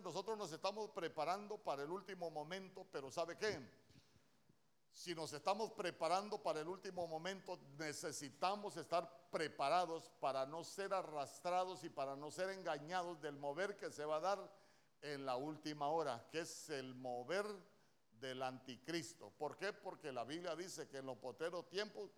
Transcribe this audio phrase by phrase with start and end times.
[0.00, 3.60] nosotros nos estamos preparando para el último momento, pero ¿sabe qué?
[4.92, 11.82] Si nos estamos preparando para el último momento, necesitamos estar preparados para no ser arrastrados
[11.82, 14.52] y para no ser engañados del mover que se va a dar
[15.00, 17.46] en la última hora, que es el mover
[18.20, 19.30] del anticristo.
[19.30, 19.72] ¿Por qué?
[19.72, 22.10] Porque la Biblia dice que en los poteros tiempos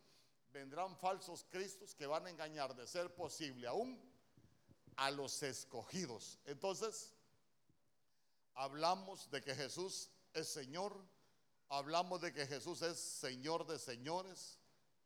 [0.52, 3.98] vendrán falsos cristos que van a engañar de ser posible aún
[4.96, 6.38] a los escogidos.
[6.44, 7.13] Entonces,
[8.54, 10.96] hablamos de que Jesús es Señor,
[11.68, 14.58] hablamos de que Jesús es Señor de señores,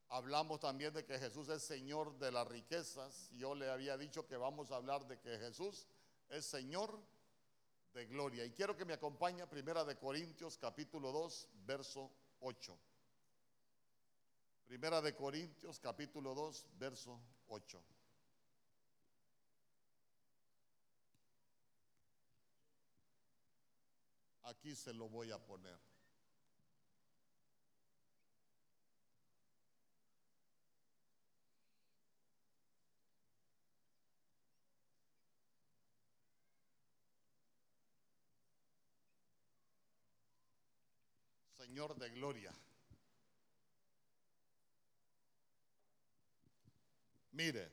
[0.09, 3.31] hablamos también de que Jesús es Señor de las riquezas.
[3.33, 5.87] Yo le había dicho que vamos a hablar de que Jesús
[6.29, 6.99] es Señor
[7.95, 8.45] de gloria.
[8.45, 12.11] Y quiero que me acompañe Primera de Corintios capítulo 2, verso
[12.41, 12.79] 8.
[14.67, 17.83] Primera de Corintios capítulo 2, verso 8.
[24.49, 25.77] Aquí se lo voy a poner.
[41.59, 42.51] Señor de gloria.
[47.33, 47.71] Mire,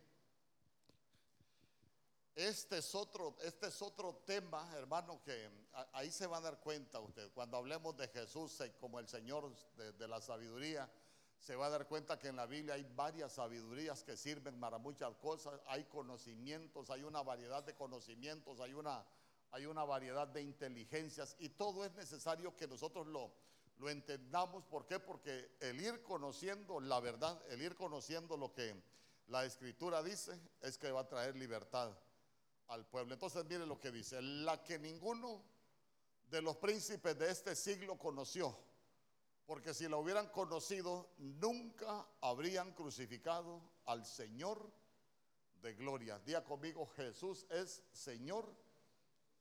[2.36, 5.50] este es otro, este es otro tema, hermano, que
[5.94, 7.32] ahí se va a dar cuenta usted.
[7.32, 10.92] Cuando hablemos de Jesús eh, como el Señor de, la sabiduría,
[11.40, 14.78] se va a dar cuenta que en la Biblia hay varias sabidurías que sirven para
[14.78, 15.62] muchas cosas.
[15.68, 19.06] Hay conocimientos, hay una variedad de conocimientos, hay una,
[19.52, 23.32] hay una variedad de inteligencias y todo es necesario que nosotros lo,
[23.78, 24.66] lo entendamos.
[24.66, 25.00] ¿Por qué?
[25.00, 28.76] Porque el ir conociendo la verdad, el ir conociendo lo que
[29.28, 31.96] la escritura dice, es que va a traer libertad
[32.68, 33.14] al pueblo.
[33.14, 35.44] Entonces mire lo que dice, la que ninguno
[36.30, 38.58] de los príncipes de este siglo conoció,
[39.46, 44.72] porque si la hubieran conocido, nunca habrían crucificado al Señor
[45.62, 46.20] de gloria.
[46.20, 48.52] Día conmigo, Jesús es Señor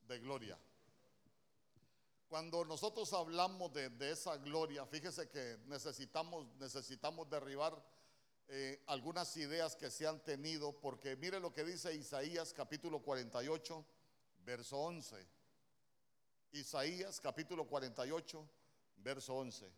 [0.06, 0.58] de gloria.
[2.28, 7.82] Cuando nosotros hablamos de, de esa gloria, fíjese que necesitamos, necesitamos derribar
[8.48, 13.84] eh, algunas ideas que se han tenido, porque mire lo que dice Isaías capítulo 48,
[14.44, 15.26] verso 11.
[16.52, 18.48] Isaías capítulo 48,
[18.98, 19.72] verso 11.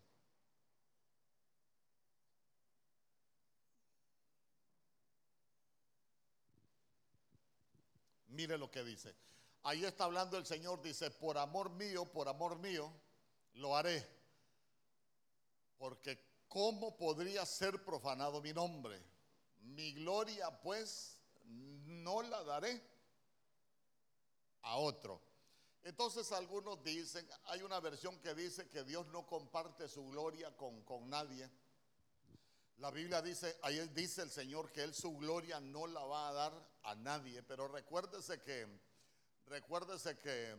[8.28, 9.14] Mire lo que dice.
[9.62, 12.92] Ahí está hablando el Señor, dice, por amor mío, por amor mío,
[13.54, 14.06] lo haré.
[15.78, 16.18] Porque
[16.56, 18.98] ¿cómo podría ser profanado mi nombre?
[19.60, 22.82] Mi gloria pues no la daré
[24.62, 25.20] a otro.
[25.82, 30.82] Entonces algunos dicen, hay una versión que dice que Dios no comparte su gloria con,
[30.84, 31.46] con nadie.
[32.78, 36.32] La Biblia dice, ahí dice el Señor que Él su gloria no la va a
[36.32, 38.66] dar a nadie, pero recuérdese que,
[39.44, 40.56] recuérdese que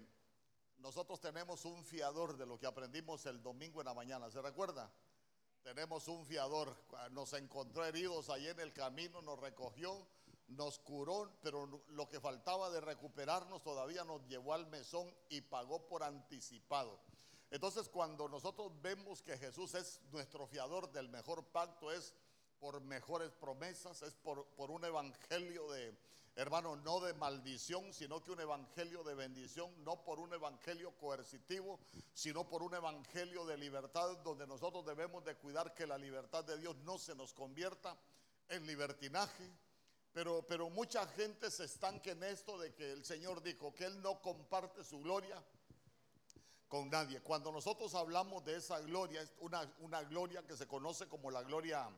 [0.78, 4.94] nosotros tenemos un fiador de lo que aprendimos el domingo en la mañana, ¿se recuerda?
[5.64, 6.76] Tenemos un fiador,
[7.12, 10.08] nos encontró heridos ahí en el camino, nos recogió,
[10.48, 15.88] nos curó, pero lo que faltaba de recuperarnos todavía nos llevó al mesón y pagó
[15.88, 17.00] por anticipado.
[17.52, 22.14] Entonces cuando nosotros vemos que Jesús es nuestro fiador del mejor pacto, es
[22.60, 25.96] por mejores promesas, es por, por un evangelio de,
[26.36, 31.80] hermano, no de maldición, sino que un evangelio de bendición, no por un evangelio coercitivo,
[32.14, 36.58] sino por un evangelio de libertad, donde nosotros debemos de cuidar que la libertad de
[36.58, 37.98] Dios no se nos convierta
[38.50, 39.52] en libertinaje.
[40.14, 44.02] Pero, pero mucha gente se estanque en esto de que el Señor dijo que Él
[44.02, 45.44] no comparte su gloria
[46.68, 47.22] con nadie.
[47.22, 51.44] Cuando nosotros hablamos de esa gloria, es una, una gloria que se conoce como la
[51.44, 51.90] gloria,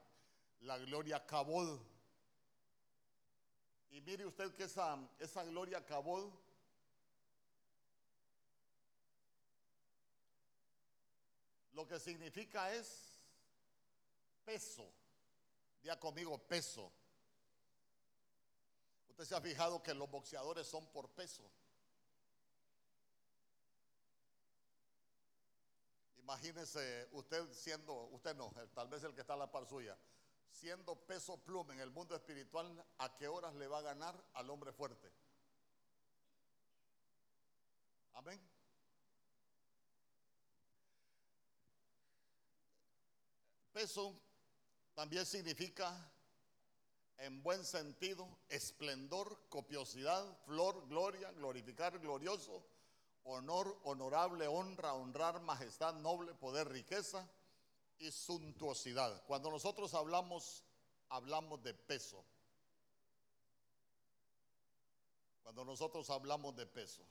[0.62, 1.80] la gloria Cabod
[3.92, 6.32] y mire usted que esa, esa gloria acabó.
[11.74, 13.20] Lo que significa es
[14.46, 14.92] peso.
[15.82, 16.92] Día conmigo, peso.
[19.10, 21.50] Usted se ha fijado que los boxeadores son por peso.
[26.20, 29.98] Imagínese usted siendo, usted no, tal vez el que está a la par suya,
[30.52, 34.50] siendo peso pluma en el mundo espiritual, ¿a qué horas le va a ganar al
[34.50, 35.12] hombre fuerte?
[38.14, 38.40] Amén.
[43.72, 44.14] Peso
[44.94, 46.12] también significa,
[47.18, 52.64] en buen sentido, esplendor, copiosidad, flor, gloria, glorificar, glorioso
[53.30, 57.28] honor, honorable, honra, honrar, majestad, noble, poder, riqueza
[58.00, 59.24] y suntuosidad.
[59.26, 60.64] Cuando nosotros hablamos,
[61.10, 62.24] hablamos de peso.
[65.44, 67.04] Cuando nosotros hablamos de peso.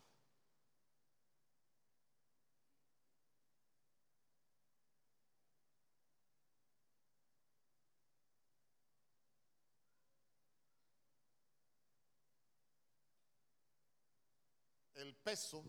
[14.95, 15.65] El peso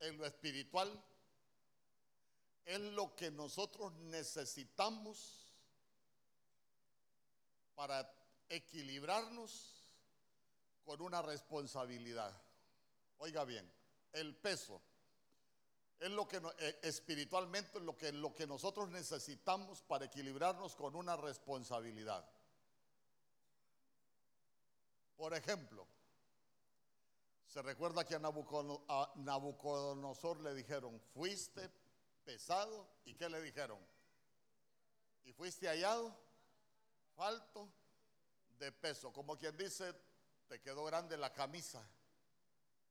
[0.00, 1.04] en lo espiritual
[2.68, 5.46] es lo que nosotros necesitamos
[7.74, 8.12] para
[8.50, 9.88] equilibrarnos
[10.84, 12.38] con una responsabilidad.
[13.16, 13.66] Oiga bien,
[14.12, 14.82] el peso
[15.98, 21.16] es lo que eh, espiritualmente lo que, lo que nosotros necesitamos para equilibrarnos con una
[21.16, 22.22] responsabilidad.
[25.16, 25.86] Por ejemplo,
[27.46, 31.87] se recuerda que a Nabucodonosor le dijeron, fuiste
[32.28, 33.78] pesado y ¿qué le dijeron?
[35.24, 36.14] Y fuiste hallado
[37.16, 37.72] falto
[38.58, 39.10] de peso.
[39.14, 39.94] Como quien dice,
[40.46, 41.82] te quedó grande la camisa.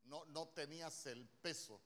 [0.06, 1.80] No, no tenías el peso.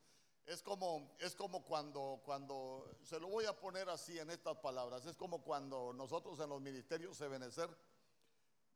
[0.45, 5.05] Es como, es como cuando, cuando, se lo voy a poner así en estas palabras,
[5.05, 7.69] es como cuando nosotros en los ministerios de Benecer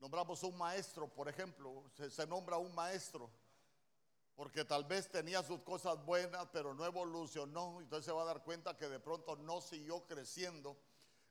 [0.02, 3.32] nombramos un maestro, por ejemplo, se nombra un maestro
[4.36, 8.44] porque tal vez tenía sus cosas buenas, pero no evolucionó, entonces se va a dar
[8.44, 10.78] cuenta que de pronto no siguió creciendo,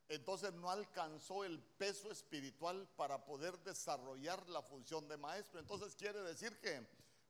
[0.09, 5.59] entonces no alcanzó el peso espiritual para poder desarrollar la función de maestro.
[5.59, 6.87] Entonces quiere decir que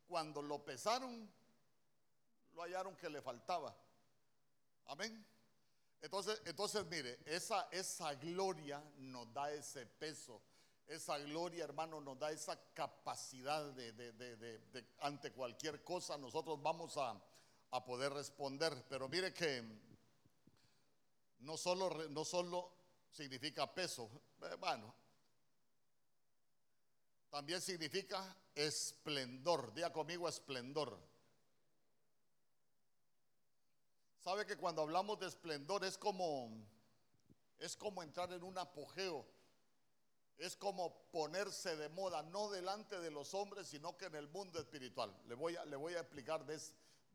[0.07, 1.29] cuando lo pesaron,
[2.53, 3.75] lo hallaron que le faltaba.
[4.85, 5.25] Amén.
[6.01, 10.41] Entonces, entonces mire, esa, esa gloria nos da ese peso
[10.87, 17.21] esa gloria, hermano, nos da esa capacidad de, ante cualquier cosa, nosotros vamos a,
[17.85, 18.85] poder responder.
[18.87, 19.61] Pero mire que
[21.39, 22.71] no solo, no solo
[23.11, 24.09] significa peso,
[24.43, 24.93] eh, bueno,
[27.29, 29.73] también significa esplendor.
[29.73, 30.97] Diga conmigo esplendor.
[34.21, 36.49] Sabe que cuando hablamos de esplendor es como
[37.59, 39.25] es como entrar en un apogeo
[40.37, 44.59] es como ponerse de moda, no delante de los hombres, sino que en el mundo
[44.59, 45.15] espiritual.
[45.27, 46.45] Le voy a, explicar,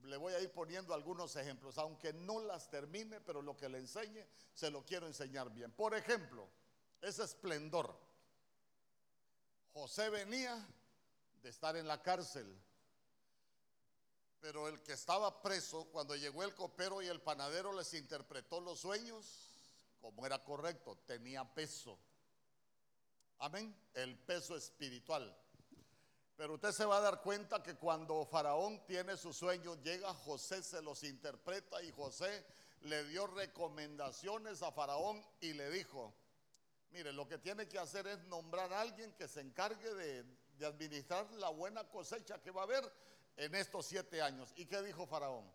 [0.03, 3.79] le voy a ir poniendo algunos ejemplos, aunque no las termine, pero lo que le
[3.79, 5.71] enseñe, se lo quiero enseñar bien.
[5.73, 6.49] Por ejemplo,
[7.01, 7.95] ese esplendor.
[9.73, 10.67] José venía
[11.43, 12.59] de estar en la cárcel,
[14.41, 18.81] pero el que estaba preso, cuando llegó el copero y el panadero les interpretó los
[18.81, 19.51] sueños,
[20.01, 21.99] como era correcto, tenía peso
[23.41, 23.75] Amén.
[23.95, 25.35] El peso espiritual.
[26.37, 30.63] Pero usted se va a dar cuenta que cuando Faraón tiene sus sueños, llega José,
[30.63, 32.45] se los interpreta y José
[32.83, 36.15] le dio recomendaciones a Faraón y le dijo,
[36.91, 41.31] mire, lo que tiene que hacer es nombrar a alguien que se encargue de, administrar
[41.33, 42.93] la buena cosecha que va a haber
[43.39, 44.53] en estos siete años.
[44.57, 45.51] ¿Y qué dijo Faraón?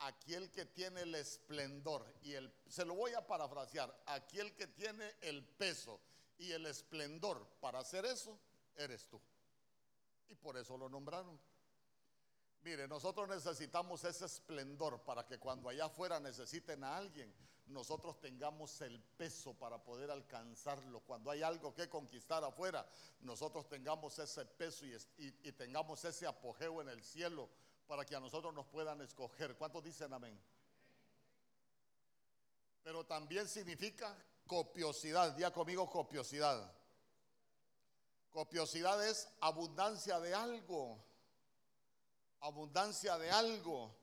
[0.00, 5.16] aquel que tiene el esplendor y el se lo voy a parafrasear, aquel que tiene
[5.22, 6.00] el peso
[6.38, 8.38] y el esplendor para hacer eso,
[8.76, 9.20] eres tú.
[10.28, 11.38] Y por eso lo nombraron.
[12.62, 17.32] Mire, nosotros necesitamos ese esplendor para que cuando allá afuera necesiten a alguien,
[17.66, 21.00] nosotros tengamos el peso para poder alcanzarlo.
[21.00, 22.86] Cuando hay algo que conquistar afuera,
[23.20, 24.84] nosotros tengamos ese peso
[25.16, 27.48] y, tengamos ese apogeo en el cielo
[27.86, 29.56] para que a nosotros nos puedan escoger.
[29.56, 30.38] ¿Cuántos dicen amén?
[32.82, 34.16] Pero también significa
[34.48, 36.72] Copiosidad, día conmigo copiosidad.
[38.30, 41.04] Copiosidad es abundancia de algo.
[42.40, 43.94] Abundancia de algo.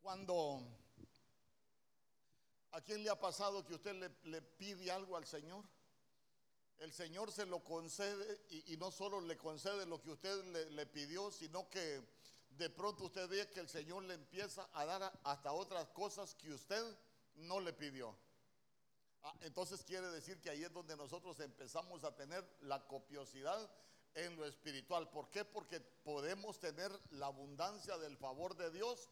[0.00, 0.62] Cuando
[2.70, 5.64] a quién le ha pasado que usted le, le pide algo al Señor
[6.80, 11.30] el Señor se lo concede y, no solo le concede lo que usted le, pidió,
[11.30, 12.02] sino que
[12.50, 16.52] de pronto usted ve que el Señor le empieza a dar hasta otras cosas que
[16.52, 16.82] usted
[17.34, 18.16] no le pidió.
[19.22, 23.70] Ah, entonces quiere decir que ahí es donde nosotros empezamos a tener la copiosidad
[24.14, 25.10] en lo espiritual.
[25.10, 25.44] ¿Por qué?
[25.44, 29.10] Porque podemos tener la abundancia del favor de Dios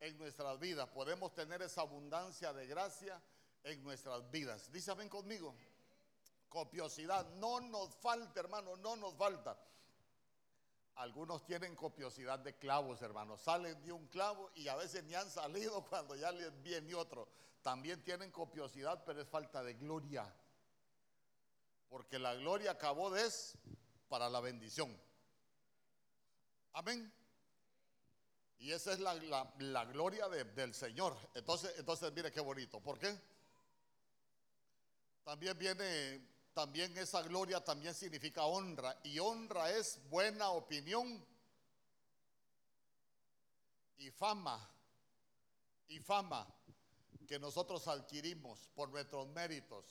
[0.00, 0.88] en nuestras vidas.
[0.90, 3.20] Podemos tener esa abundancia de gracia
[3.64, 4.70] en nuestras vidas.
[4.70, 5.54] Dice, ven conmigo.
[6.48, 7.28] Copiosidad.
[7.34, 9.58] No nos falta, hermano, no nos falta.
[10.96, 13.36] Algunos tienen copiosidad de clavos, hermano.
[13.36, 17.28] Salen de un clavo y a veces ni han salido cuando ya les viene otro.
[17.62, 20.32] También tienen copiosidad, pero es falta de gloria.
[21.88, 23.56] Porque la gloria acabó es
[24.08, 24.96] para la bendición.
[26.72, 27.12] Amén.
[28.58, 31.16] Y esa es la, gloria del Señor.
[31.34, 32.80] Entonces, entonces, mire qué bonito.
[32.80, 33.16] ¿Por qué?
[35.24, 36.27] También viene,
[36.58, 38.98] también esa gloria también significa honra.
[39.04, 41.24] Y honra es buena opinión
[43.98, 44.68] y fama.
[45.86, 46.52] Y fama
[47.28, 49.84] que nosotros adquirimos por nuestros méritos.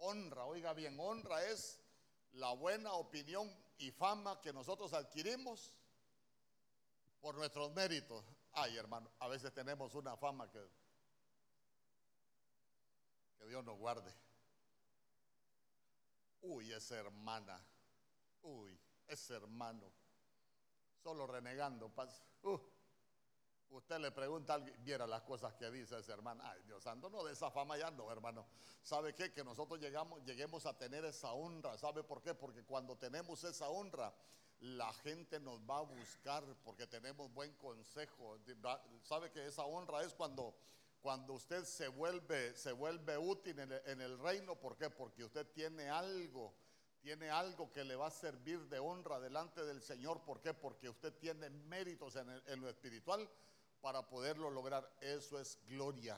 [0.00, 1.80] Honra, oiga bien, honra es
[2.32, 5.72] la buena opinión y fama que nosotros adquirimos
[7.22, 8.22] por nuestros méritos.
[8.52, 10.60] Ay, hermano, a veces tenemos una fama que,
[13.38, 14.12] que Dios nos guarde.
[16.42, 17.60] Uy, esa hermana.
[18.42, 19.92] Uy, ese hermano.
[21.02, 21.90] Solo renegando.
[22.42, 22.58] Uh,
[23.70, 26.42] usted le pregunta a alguien, viera las cosas que dice ese hermano.
[26.44, 28.46] Ay, Dios santo, no, de esa fama ya no, hermano.
[28.82, 29.32] ¿Sabe qué?
[29.32, 31.76] Que nosotros llegamos, lleguemos a tener esa honra.
[31.78, 32.34] ¿Sabe por qué?
[32.34, 34.12] Porque cuando tenemos esa honra,
[34.60, 38.38] la gente nos va a buscar porque tenemos buen consejo.
[39.02, 40.54] ¿Sabe que esa honra es cuando,
[41.02, 44.54] cuando usted se vuelve, se vuelve útil en el, reino?
[44.54, 44.88] ¿Por qué?
[44.88, 46.54] Porque usted tiene algo,
[47.00, 50.22] tiene algo que le va a servir de honra delante del Señor.
[50.22, 50.54] ¿Por qué?
[50.54, 53.28] Porque usted tiene méritos en, en lo espiritual
[53.80, 54.88] para poderlo lograr.
[55.00, 56.16] Eso es gloria.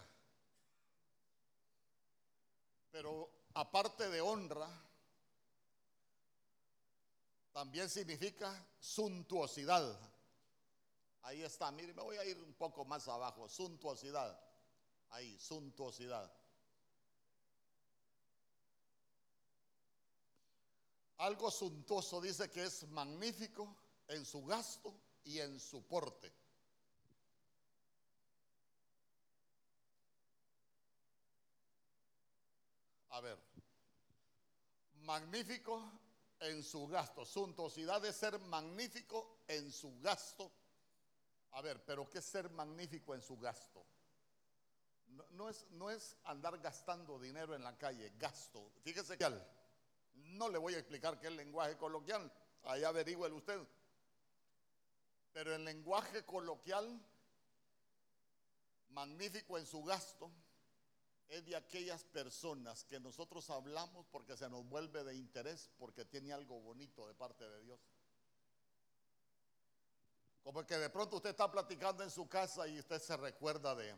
[2.92, 4.68] Pero aparte de honra,
[7.52, 9.98] también significa suntuosidad.
[11.22, 14.43] Ahí está, mire, me voy a ir un poco más abajo, suntuosidad.
[15.14, 16.28] Ahí, suntuosidad.
[21.18, 23.76] Algo suntuoso dice que es magnífico
[24.08, 24.92] en su gasto
[25.22, 26.32] y en su porte.
[33.10, 33.38] A ver,
[35.02, 35.80] magnífico
[36.40, 37.24] en su gasto.
[37.24, 40.50] Suntuosidad de ser magnífico en su gasto.
[41.52, 43.86] A ver, pero ¿qué es ser magnífico en su gasto?
[45.32, 48.70] No, es, no es andar gastando dinero en la calle, gasto.
[48.82, 49.28] Fíjese que
[50.14, 52.30] no le voy a explicar qué es el lenguaje coloquial,
[52.64, 53.60] ahí averigüe usted.
[55.32, 57.00] Pero el lenguaje coloquial,
[58.90, 60.30] magnífico en su gasto,
[61.28, 66.32] es de aquellas personas que nosotros hablamos porque se nos vuelve de interés, porque tiene
[66.32, 67.80] algo bonito de parte de Dios.
[70.44, 73.96] Como que de pronto usted está platicando en su casa y usted se recuerda de,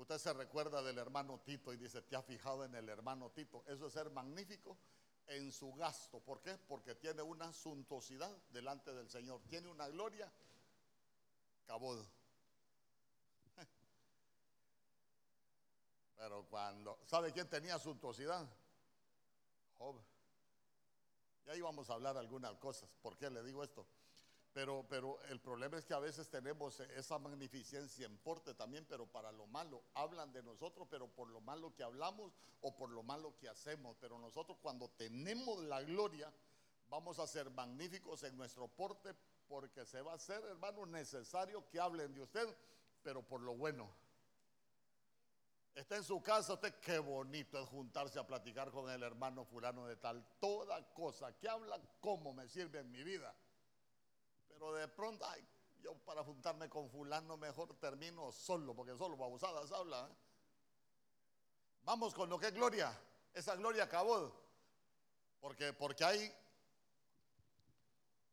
[0.00, 3.62] usted se recuerda del hermano Tito y dice, te ha fijado en el hermano Tito.
[3.66, 4.78] Eso es ser magnífico
[5.26, 6.20] en su gasto.
[6.20, 6.56] ¿Por qué?
[6.56, 10.32] Porque tiene una suntuosidad delante del Señor, tiene una gloria
[11.66, 12.02] cabod.
[16.16, 18.48] Pero cuando, ¿sabe quién tenía suntuosidad?
[19.78, 20.00] Job.
[21.46, 22.88] Y ahí vamos a hablar algunas cosas.
[23.02, 23.86] ¿Por qué le digo esto?
[24.52, 29.06] Pero, pero el problema es que a veces tenemos esa magnificencia en porte también, pero
[29.06, 29.82] para lo malo.
[29.94, 33.96] Hablan de nosotros, pero por lo malo que hablamos o por lo malo que hacemos.
[34.00, 36.32] Pero nosotros cuando tenemos la gloria,
[36.88, 39.14] vamos a ser magníficos en nuestro porte,
[39.48, 42.48] porque se va a hacer, hermano, necesario que hablen de usted,
[43.02, 43.88] pero por lo bueno.
[45.76, 49.86] Está en su casa, usted qué bonito es juntarse a platicar con el hermano fulano
[49.86, 50.24] de tal.
[50.40, 53.32] Toda cosa que habla, cómo me sirve en mi vida.
[54.60, 55.42] Pero de pronto, ay,
[55.82, 60.06] yo para juntarme con fulano mejor termino solo, porque solo babosadas habla.
[60.06, 60.14] ¿eh?
[61.84, 62.94] Vamos con lo que es gloria.
[63.32, 64.30] Esa gloria acabó.
[65.40, 66.30] Porque, porque hay,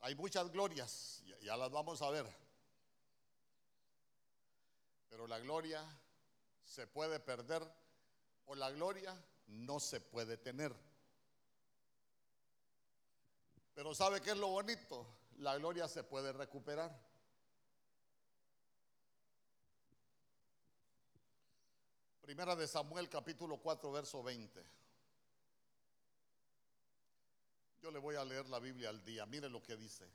[0.01, 2.27] hay muchas glorias, ya las vamos a ver.
[5.10, 5.81] Pero la gloria
[6.65, 7.63] se puede perder
[8.48, 9.15] o la gloria
[9.48, 10.75] no se puede tener.
[13.74, 15.17] Pero ¿sabe qué es lo bonito?
[15.38, 16.91] La gloria se puede recuperar.
[22.22, 24.63] Primera de Samuel capítulo 4 verso 20.
[27.82, 29.25] Yo le voy a leer la Biblia al día.
[29.27, 30.06] Mire lo que dice.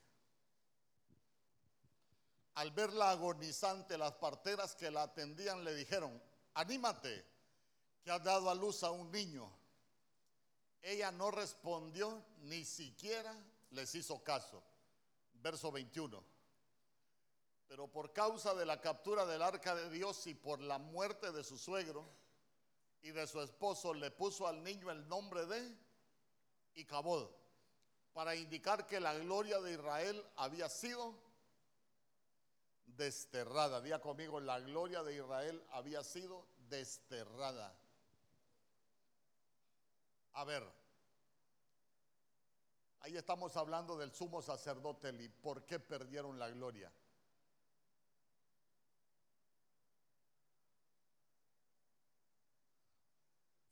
[2.56, 6.20] Al verla agonizante, las parteras que la atendían le dijeron,
[6.54, 7.24] anímate,
[8.04, 9.50] que has dado a luz a un niño.
[10.82, 13.34] Ella no respondió, ni siquiera
[13.70, 14.62] les hizo caso.
[15.42, 16.22] Verso 21.
[17.68, 21.42] Pero por causa de la captura del arca de Dios y por la muerte de
[21.42, 22.06] su suegro
[23.02, 25.76] y de su esposo, le puso al niño el nombre de
[26.74, 27.28] Icabod,
[28.12, 31.14] para indicar que la gloria de Israel había sido
[32.86, 33.80] desterrada.
[33.80, 37.74] Día conmigo, la gloria de Israel había sido desterrada.
[40.34, 40.62] A ver,
[43.02, 45.28] Ahí estamos hablando del sumo sacerdote Eli.
[45.28, 46.92] ¿Por qué perdieron la gloria?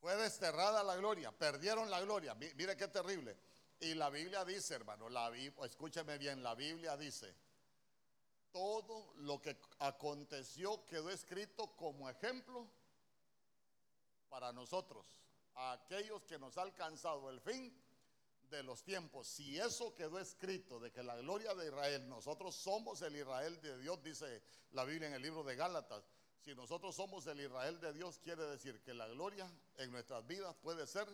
[0.01, 2.35] Fue desterrada la gloria, perdieron la gloria.
[2.35, 3.37] Mire qué terrible.
[3.79, 5.31] Y la Biblia dice, hermano, la,
[5.65, 7.33] escúcheme bien, la Biblia dice,
[8.51, 12.67] todo lo que aconteció quedó escrito como ejemplo
[14.29, 15.07] para nosotros,
[15.55, 17.73] a aquellos que nos ha alcanzado el fin
[18.51, 19.29] de los tiempos.
[19.29, 23.79] Si eso quedó escrito de que la gloria de Israel, nosotros somos el Israel de
[23.79, 24.43] Dios, dice
[24.73, 26.05] la Biblia en el libro de Gálatas,
[26.41, 30.57] si nosotros somos el Israel de Dios, quiere decir que la gloria en nuestras vidas
[30.57, 31.07] puede ser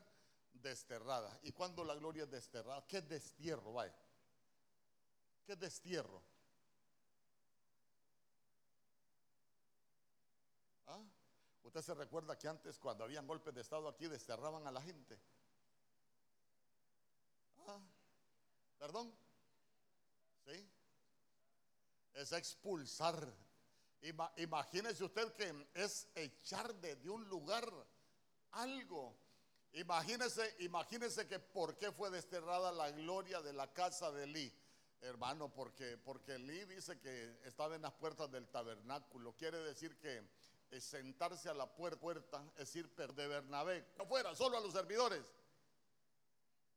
[0.53, 1.39] desterrada.
[1.43, 2.87] ¿Y cuando la gloria es desterrada?
[2.87, 3.95] ¿Qué destierro, vaya?
[5.45, 6.23] ¿Qué destierro?
[10.87, 11.03] ¿Ah?
[11.65, 15.19] Usted se recuerda que antes cuando habían golpes de Estado aquí desterraban a la gente.
[17.67, 17.81] ¿Ah?
[18.79, 19.13] ¿Perdón?
[20.45, 20.69] ¿Sí?
[22.15, 23.35] Es expulsar
[24.37, 27.67] imagínese usted que es echar de, un lugar
[28.53, 29.17] algo.
[29.73, 34.53] Imagínese, imagínese que por qué fue desterrada la gloria de la casa de Elí.
[35.03, 39.35] Hermano, porque, porque Elí dice que estaba en las puertas del tabernáculo.
[39.37, 40.27] Quiere decir que
[40.81, 45.25] sentarse a la puerta, es ir de Bernabé, no fuera, solo a los servidores.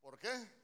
[0.02, 0.59] ¿Por qué?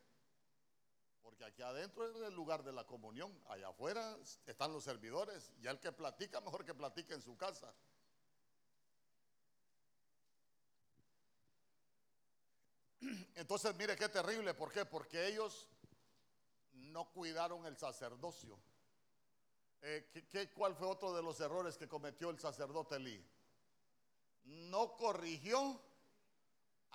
[1.25, 4.15] Porque aquí adentro es el lugar de la comunión, allá afuera
[4.45, 7.73] están los servidores, y el que platica, mejor que platique en su casa.
[13.33, 14.85] Entonces, mire qué terrible, ¿por qué?
[14.85, 15.67] Porque ellos
[16.73, 18.59] no cuidaron el sacerdocio.
[19.81, 23.27] Eh, ¿qué, cuál fue otro de los errores que cometió el sacerdote Elí?
[24.43, 25.81] No corrigió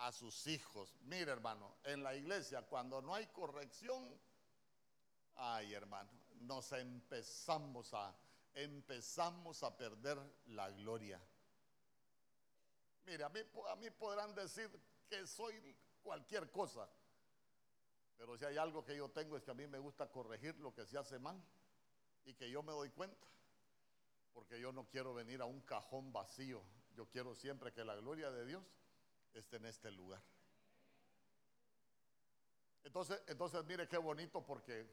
[0.01, 0.97] a sus hijos.
[1.03, 4.09] Mire, hermano, en la iglesia cuando no hay corrección,
[5.37, 8.15] ay, hermano, nos empezamos a
[8.55, 11.21] empezamos a perder la gloria.
[13.07, 14.71] Mire, a mí, a mí podrán decir
[15.09, 16.89] que soy cualquier cosa,
[18.17, 20.75] pero si hay algo que yo tengo es que a mí me gusta corregir lo
[20.75, 21.41] que se hace mal
[22.25, 23.27] y que yo me doy cuenta,
[24.33, 26.63] porque yo no quiero venir a un cajón vacío,
[26.97, 28.65] yo quiero siempre que la gloria de Dios
[29.35, 30.23] esté en este lugar.
[32.85, 34.87] Entonces, entonces mire qué bonito porque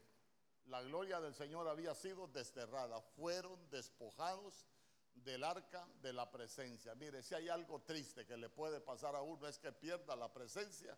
[0.66, 4.66] la gloria del Señor había sido desterrada, fueron despojados
[5.14, 6.94] del arca de la presencia.
[6.94, 10.32] Mire, si hay algo triste que le puede pasar a uno es que pierda la
[10.32, 10.96] presencia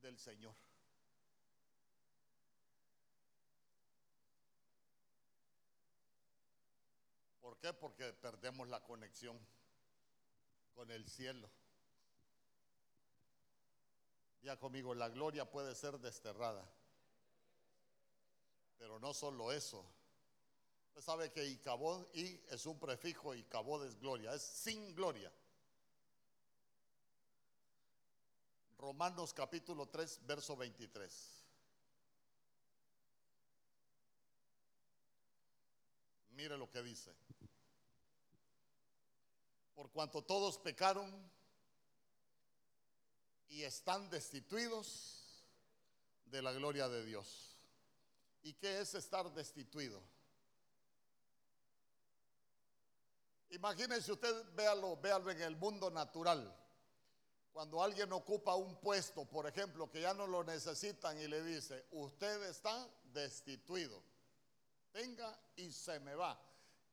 [0.00, 0.54] del Señor.
[7.40, 7.72] ¿Por qué?
[7.72, 9.38] Porque perdemos la conexión
[10.74, 11.48] con el cielo.
[14.42, 16.64] Ya conmigo, la gloria puede ser desterrada.
[18.78, 19.84] Pero no solo eso.
[20.88, 25.32] Usted sabe que Icabod y es un prefijo Icabod es gloria, es sin gloria.
[28.78, 31.38] Romanos capítulo 3, verso 23.
[36.30, 37.12] Mire lo que dice.
[39.74, 41.12] Por cuanto todos pecaron
[43.48, 45.18] y están destituidos
[46.26, 47.56] de la gloria de Dios.
[48.42, 50.00] ¿Y qué es estar destituido?
[53.50, 56.54] Imagínese usted, véalo, véalo en el mundo natural.
[57.52, 61.86] Cuando alguien ocupa un puesto, por ejemplo, que ya no lo necesitan y le dice,
[61.92, 64.02] usted está destituido,
[64.92, 66.38] venga y se me va.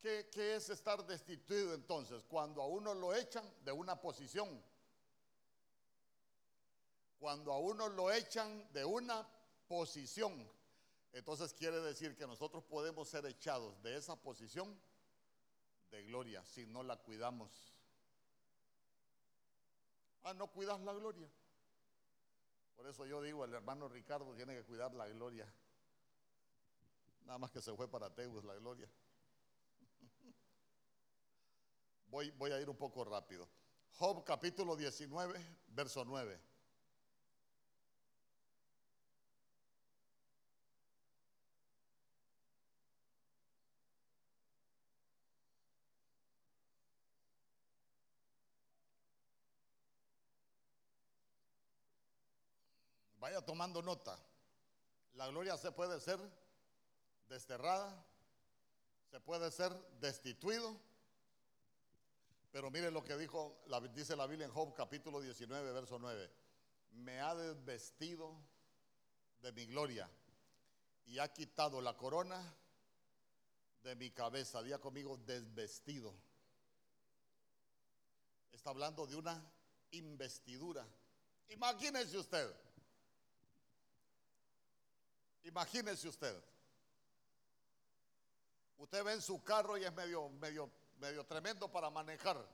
[0.01, 2.23] ¿Qué, ¿Qué, es estar destituido entonces?
[2.27, 4.63] Cuando a uno lo echan de una posición
[7.19, 9.28] cuando a uno lo echan de una
[9.67, 10.49] posición,
[11.13, 14.78] entonces quiere decir que nosotros podemos ser echados de esa posición
[15.91, 17.51] de gloria si no la cuidamos.
[20.23, 21.30] Ah, no cuidas la gloria.
[22.75, 25.51] Por eso yo digo, el hermano Ricardo tiene que cuidar la gloria.
[27.25, 28.89] Nada más que se fue para Teus la gloria.
[32.08, 33.47] Voy, voy a ir un poco rápido.
[33.97, 36.54] Job capítulo 19, verso 9.
[53.25, 54.15] Vaya tomando nota.
[55.15, 56.19] La gloria se puede ser
[57.27, 58.05] desterrada,
[59.09, 60.79] se puede ser destituido.
[62.51, 63.63] Pero mire lo que dijo,
[63.95, 66.31] dice la Biblia en Job capítulo 19, verso 9.
[66.91, 68.38] Me ha desvestido
[69.41, 70.07] de mi gloria
[71.07, 72.55] y ha quitado la corona
[73.81, 74.61] de mi cabeza.
[74.61, 76.13] Día conmigo, desvestido.
[78.51, 79.43] Está hablando de una
[79.89, 80.88] investidura.
[81.49, 82.64] Imagínese usted.
[85.45, 86.36] Imagínese usted.
[88.77, 92.45] Usted ve en su carro y es medio, medio, medio tremendo para manejar.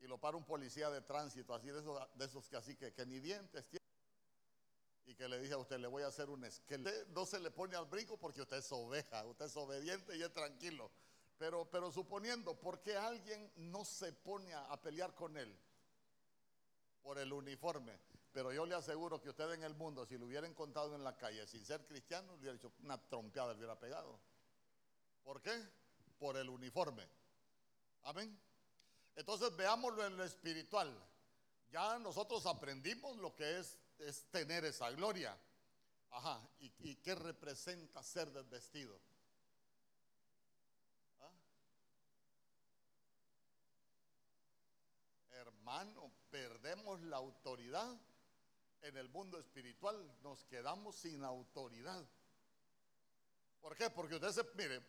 [0.00, 2.92] Y lo para un policía de tránsito, así de esos, de esos que así que,
[2.92, 3.84] que ni dientes tiene.
[5.06, 7.10] Y que le dije a usted, le voy a hacer un esqueleto.
[7.12, 10.32] No se le pone al brinco porque usted es oveja, usted es obediente y es
[10.32, 10.90] tranquilo.
[11.38, 15.56] Pero, pero suponiendo, ¿por qué alguien no se pone a, a pelear con él?
[17.02, 17.98] Por el uniforme.
[18.36, 21.16] Pero yo le aseguro que usted en el mundo, si lo hubiera encontrado en la
[21.16, 24.20] calle sin ser cristiano, le hubiera hecho una trompeada, le hubiera pegado.
[25.24, 25.58] ¿Por qué?
[26.18, 27.08] Por el uniforme.
[28.02, 28.38] Amén.
[29.14, 30.94] Entonces veámoslo en lo espiritual.
[31.70, 33.78] Ya nosotros aprendimos lo que es,
[34.30, 35.34] tener esa gloria.
[36.10, 36.46] Ajá.
[36.60, 39.00] ¿Y, y qué representa ser desvestido?
[41.22, 41.32] ¿Ah?
[45.36, 47.96] Hermano, perdemos la autoridad
[48.82, 52.04] en el mundo espiritual nos quedamos sin autoridad.
[53.60, 53.90] ¿Por qué?
[53.90, 54.80] Porque usted se, mire,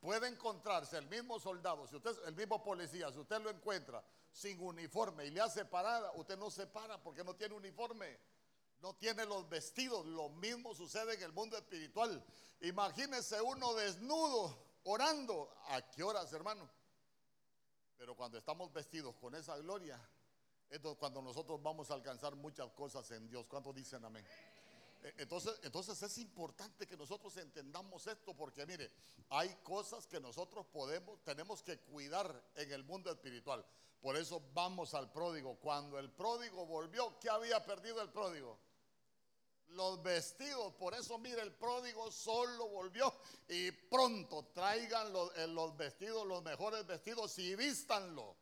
[0.00, 5.26] puede encontrarse el mismo soldado, si el mismo policía, si usted lo encuentra sin uniforme
[5.26, 8.18] y le hace parada, usted no se para porque no tiene uniforme,
[8.80, 10.04] no tiene los vestidos.
[10.04, 12.22] Lo mismo sucede en el mundo espiritual.
[12.60, 15.54] Imagínese uno desnudo, orando.
[15.68, 16.68] ¿A qué horas, hermano?
[17.96, 19.98] Pero cuando estamos vestidos con esa gloria,
[20.70, 24.24] entonces, cuando nosotros vamos a alcanzar muchas cosas en Dios, ¿cuántos dicen amén?
[25.02, 28.90] E, entonces, entonces es importante que nosotros entendamos esto porque mire,
[29.28, 33.64] hay cosas que nosotros podemos, tenemos que cuidar en el mundo espiritual.
[34.00, 35.56] Por eso vamos al pródigo.
[35.60, 38.58] Cuando el pródigo volvió, ¿qué había perdido el pródigo?
[39.68, 40.74] Los vestidos.
[40.74, 43.14] Por eso mire, el pródigo solo volvió
[43.48, 48.36] y pronto traigan los, eh, los vestidos, los mejores vestidos y vístanlo.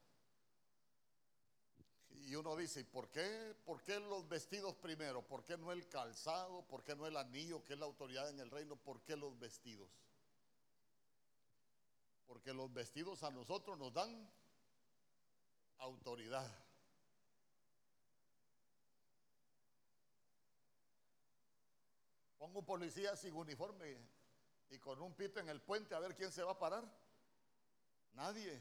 [2.33, 5.21] Y uno dice, ¿por qué, ¿por qué los vestidos primero?
[5.21, 6.63] ¿Por qué no el calzado?
[6.63, 8.75] ¿Por qué no el anillo, que es la autoridad en el reino?
[8.75, 9.91] ¿Por qué los vestidos?
[12.27, 14.31] Porque los vestidos a nosotros nos dan
[15.77, 16.51] autoridad.
[22.39, 23.99] Pongo un policía sin uniforme
[24.71, 26.83] y con un pito en el puente a ver quién se va a parar.
[28.15, 28.59] Nadie.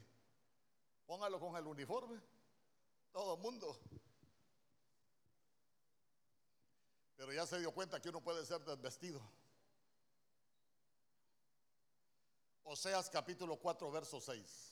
[1.08, 2.20] Póngalo con el uniforme.
[3.12, 3.78] Todo mundo.
[7.18, 9.22] Pero ya se dio cuenta que uno puede ser desvestido.
[12.64, 14.72] Oseas capítulo 4, verso 6.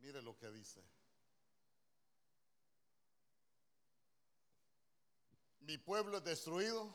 [0.00, 0.99] Mire lo que dice.
[5.70, 6.92] Mi pueblo es destruido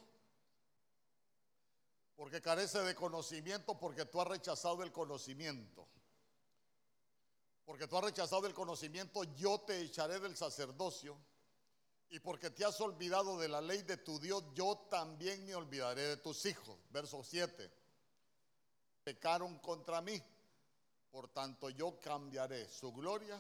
[2.18, 5.88] porque carece de conocimiento, porque tú has rechazado el conocimiento.
[7.64, 11.18] Porque tú has rechazado el conocimiento, yo te echaré del sacerdocio.
[12.10, 16.02] Y porque te has olvidado de la ley de tu Dios, yo también me olvidaré
[16.02, 16.78] de tus hijos.
[16.90, 17.72] Verso 7.
[19.06, 20.22] Pecaron contra mí,
[21.12, 23.40] por tanto yo cambiaré su gloria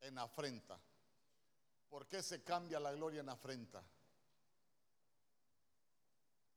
[0.00, 0.80] en afrenta.
[1.94, 3.80] ¿Por qué se cambia la gloria en afrenta?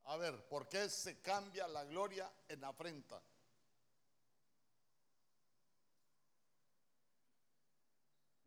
[0.06, 3.21] A ver, ¿por qué se cambia la gloria en afrenta?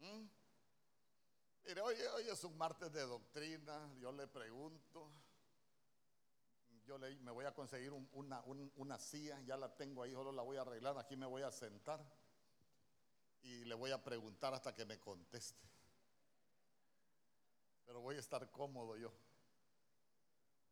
[0.01, 0.27] ¿Mm?
[1.69, 5.09] Mire, hoy, hoy, es un martes de doctrina, yo le pregunto,
[6.89, 8.43] yo le, me voy a conseguir una,
[8.75, 11.53] una silla, ya la tengo ahí, solo la voy a arreglar, aquí me voy a
[11.53, 12.05] sentar
[13.43, 15.71] y le voy a preguntar hasta que me conteste
[17.87, 19.13] pero voy a estar cómodo yo.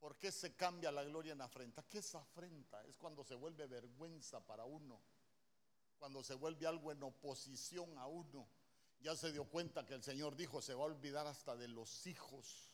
[0.00, 1.82] ¿Por qué se cambia la gloria en afrenta?
[1.82, 2.84] ¿Qué es afrenta?
[2.84, 5.00] Es cuando se vuelve vergüenza para uno,
[5.98, 8.48] cuando se vuelve algo en oposición a uno.
[9.00, 12.06] Ya se dio cuenta que el Señor dijo, se va a olvidar hasta de los
[12.06, 12.70] hijos.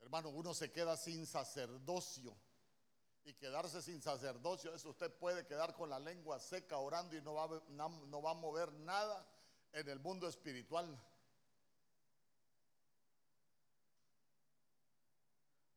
[0.00, 2.36] Hermano, uno se queda sin sacerdocio.
[3.24, 7.34] Y quedarse sin sacerdocio, eso usted puede quedar con la lengua seca orando y no
[7.34, 9.24] va, no va a mover nada
[9.72, 11.00] en el mundo espiritual.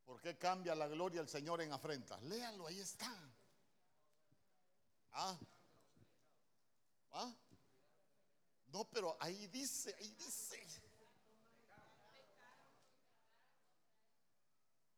[0.05, 2.19] ¿Por qué cambia la gloria del Señor en afrenta?
[2.21, 3.11] Léalo, ahí está.
[5.13, 5.37] ¿Ah?
[7.13, 7.33] ¿Ah?
[8.67, 10.61] No, pero ahí dice, ahí dice.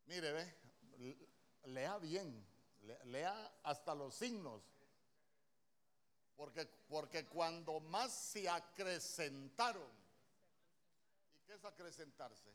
[0.06, 1.16] Mire, ve,
[1.64, 2.46] lea bien,
[3.04, 4.62] lea hasta los signos.
[6.36, 9.90] Porque, porque cuando más se acrecentaron,
[11.34, 12.50] ¿y qué es acrecentarse?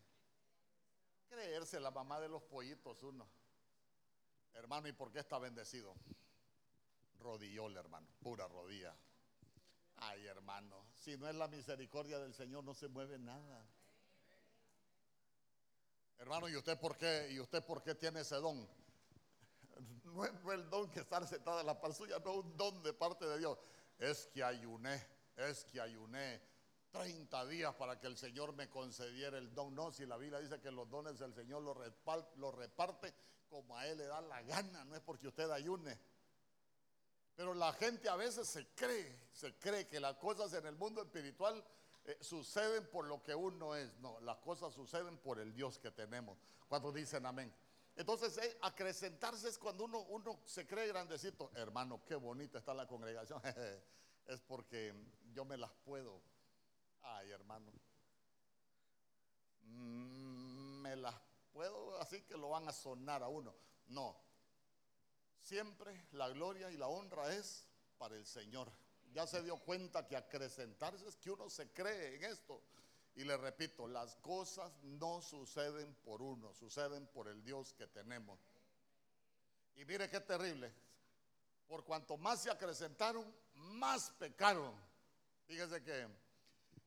[1.33, 3.27] Creerse la mamá de los pollitos uno.
[4.53, 5.95] Hermano, ¿y por qué está bendecido?
[7.19, 8.95] Rodillola, hermano, pura rodilla.
[9.97, 13.65] Ay, hermano, si no es la misericordia del Señor, no se mueve nada.
[16.19, 17.29] Hermano, ¿y usted por qué?
[17.31, 18.67] ¿Y usted por qué tiene ese don?
[20.03, 22.93] No es, el don que estar sentado en la paz suya, no un don de
[22.93, 23.57] parte de Dios.
[23.97, 25.03] Es que ayuné,
[25.35, 26.39] es que ayuné
[26.93, 29.73] 30 días para que el Señor me concediera el don.
[29.73, 33.13] No, si la Biblia dice que los dones del Señor los reparte
[33.49, 35.99] como a Él le da la gana, no es porque usted ayune.
[37.35, 41.01] Pero la gente a veces se cree, se cree que las cosas en el mundo
[41.01, 41.65] espiritual
[42.05, 43.91] eh, suceden por lo que uno es.
[43.97, 46.37] No, las cosas suceden por el Dios que tenemos.
[46.67, 47.51] Cuando dicen amén.
[47.95, 51.51] Entonces, eh, acrecentarse es cuando uno, uno se cree grandecito.
[51.55, 53.41] Hermano, qué bonita está la congregación.
[54.27, 54.93] es porque
[55.33, 56.21] yo me las puedo.
[57.03, 57.71] Ay, hermano.
[59.63, 61.15] Mm, me las
[61.51, 63.53] puedo, así que lo van a sonar a uno.
[63.87, 64.17] No.
[65.41, 68.71] Siempre la gloria y la honra es para el Señor
[69.13, 72.61] ya se dio cuenta que acrecentarse es que uno se cree en esto.
[73.15, 78.39] Y le repito, las cosas no suceden por uno, suceden por el Dios que tenemos.
[79.75, 80.73] Y mire qué terrible.
[81.67, 84.73] Por cuanto más se acrecentaron, más pecaron.
[85.45, 86.07] Fíjese que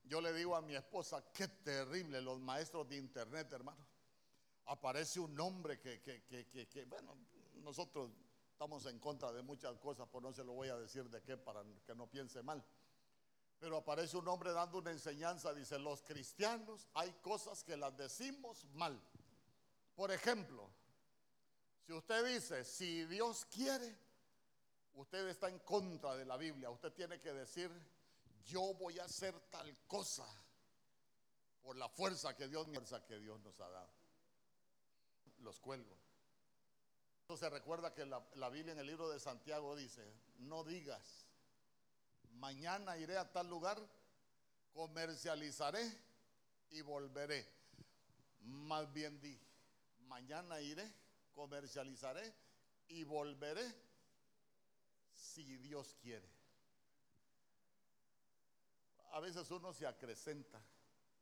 [0.07, 3.87] yo le digo a mi esposa, qué terrible los maestros de internet, hermano.
[4.67, 7.17] Aparece un hombre que, que, que, que bueno,
[7.63, 8.11] nosotros
[8.57, 11.37] Estamos en contra de muchas cosas, por no se lo voy a decir de qué
[11.37, 12.65] para que no piense mal.
[13.59, 18.65] Pero aparece un hombre dando una enseñanza, dice, los cristianos hay cosas que las decimos
[18.73, 18.99] mal.
[19.95, 20.71] Por ejemplo,
[21.87, 23.95] si usted dice, si Dios quiere,
[24.95, 26.71] usted está en contra de la Biblia.
[26.71, 27.71] Usted tiene que decir,
[28.45, 30.27] yo voy a hacer tal cosa
[31.63, 33.91] por la fuerza que Dios, fuerza que Dios nos ha dado.
[35.39, 35.97] Los cuelgo.
[37.35, 40.01] Se recuerda que la, Biblia en el libro de Santiago dice,
[40.39, 41.27] no digas,
[42.35, 43.85] mañana iré a tal lugar,
[44.73, 45.85] comercializaré
[46.71, 47.45] y volveré.
[48.43, 49.37] Más bien di,
[50.07, 50.89] mañana iré,
[51.35, 52.33] comercializaré
[52.89, 53.75] y volveré
[55.13, 56.31] si Dios quiere.
[59.17, 60.61] A veces uno se acrecenta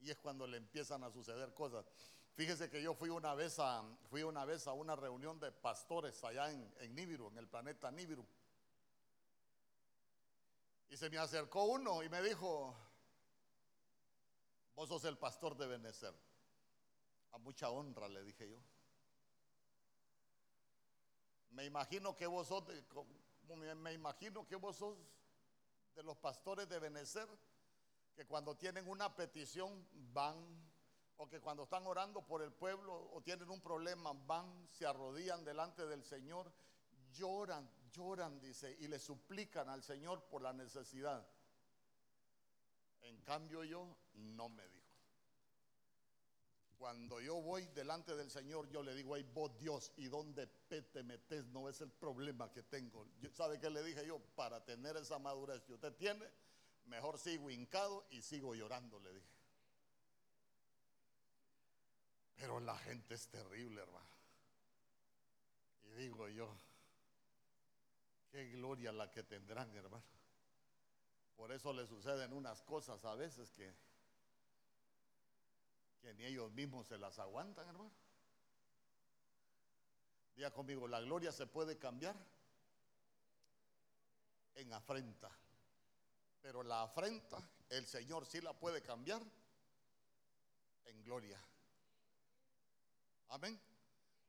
[0.00, 1.86] y es cuando le empiezan a suceder cosas.
[2.34, 6.24] Fíjese que yo fui una vez a, fui una, vez a una reunión de pastores
[6.24, 8.26] allá en, en Nibiru, en el planeta Nibiru.
[10.90, 12.74] Y se me acercó uno y me dijo,
[14.74, 16.14] vos sos el pastor de Benecer.
[17.30, 18.58] A mucha honra le dije yo.
[21.52, 22.64] Me imagino que vos sos,
[23.76, 24.98] me imagino que vos sos
[25.94, 27.28] de los pastores de Benecer,
[28.14, 30.36] que cuando tienen una petición van
[31.16, 35.44] o que cuando están orando por el pueblo o tienen un problema, van, se arrodillan
[35.44, 36.52] delante del Señor,
[37.12, 41.26] lloran, lloran, dice, y le suplican al Señor por la necesidad.
[43.02, 44.84] En cambio yo no me dijo.
[46.78, 51.02] Cuando yo voy delante del Señor, yo le digo, ay, vos Dios, ¿y dónde te
[51.02, 51.46] metes?
[51.46, 53.06] No es el problema que tengo.
[53.32, 54.18] ¿Sabe qué le dije yo?
[54.34, 56.28] Para tener esa madurez que usted tiene,
[56.86, 59.34] mejor sigo hincado y sigo llorando, le dije.
[62.36, 64.06] Pero la gente es terrible, hermano.
[65.84, 66.54] Y digo yo,
[68.30, 70.04] qué gloria la que tendrán, hermano.
[71.36, 73.72] Por eso le suceden unas cosas a veces que,
[76.00, 77.90] que ni ellos mismos se las aguantan, hermano.
[80.36, 82.16] Diga conmigo, la gloria se puede cambiar
[84.56, 85.30] en afrenta.
[86.44, 87.38] Pero la afrenta,
[87.70, 89.22] el Señor sí la puede cambiar
[90.84, 91.42] en gloria.
[93.30, 93.58] Amén.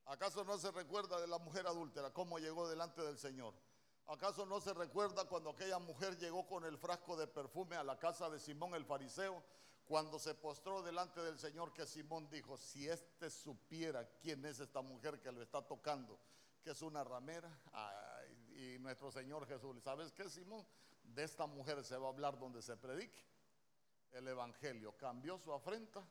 [0.05, 3.53] ¿Acaso no se recuerda de la mujer adúltera, cómo llegó delante del Señor?
[4.05, 7.99] ¿Acaso no se recuerda cuando aquella mujer llegó con el frasco de perfume a la
[7.99, 9.43] casa de Simón el fariseo?
[9.83, 14.81] Cuando se postró delante del Señor que Simón dijo, si éste supiera quién es esta
[14.81, 16.17] mujer que lo está tocando,
[16.63, 17.51] que es una ramera,
[18.55, 20.65] y nuestro Señor Jesús, ¿sabes qué Simón?
[21.13, 23.23] De esta mujer se va a hablar donde se predique
[24.11, 24.95] el Evangelio.
[24.97, 26.03] Cambió su afrenta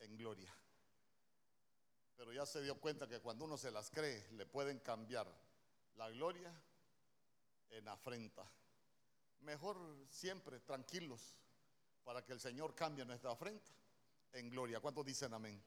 [0.00, 0.52] en gloria.
[2.16, 5.26] Pero ya se dio cuenta que cuando uno se las cree, le pueden cambiar
[5.96, 6.52] la gloria
[7.70, 8.44] en afrenta.
[9.40, 9.76] Mejor
[10.08, 11.36] siempre tranquilos
[12.04, 13.70] para que el Señor cambie nuestra afrenta
[14.32, 14.80] en gloria.
[14.80, 15.62] ¿Cuántos dicen amén?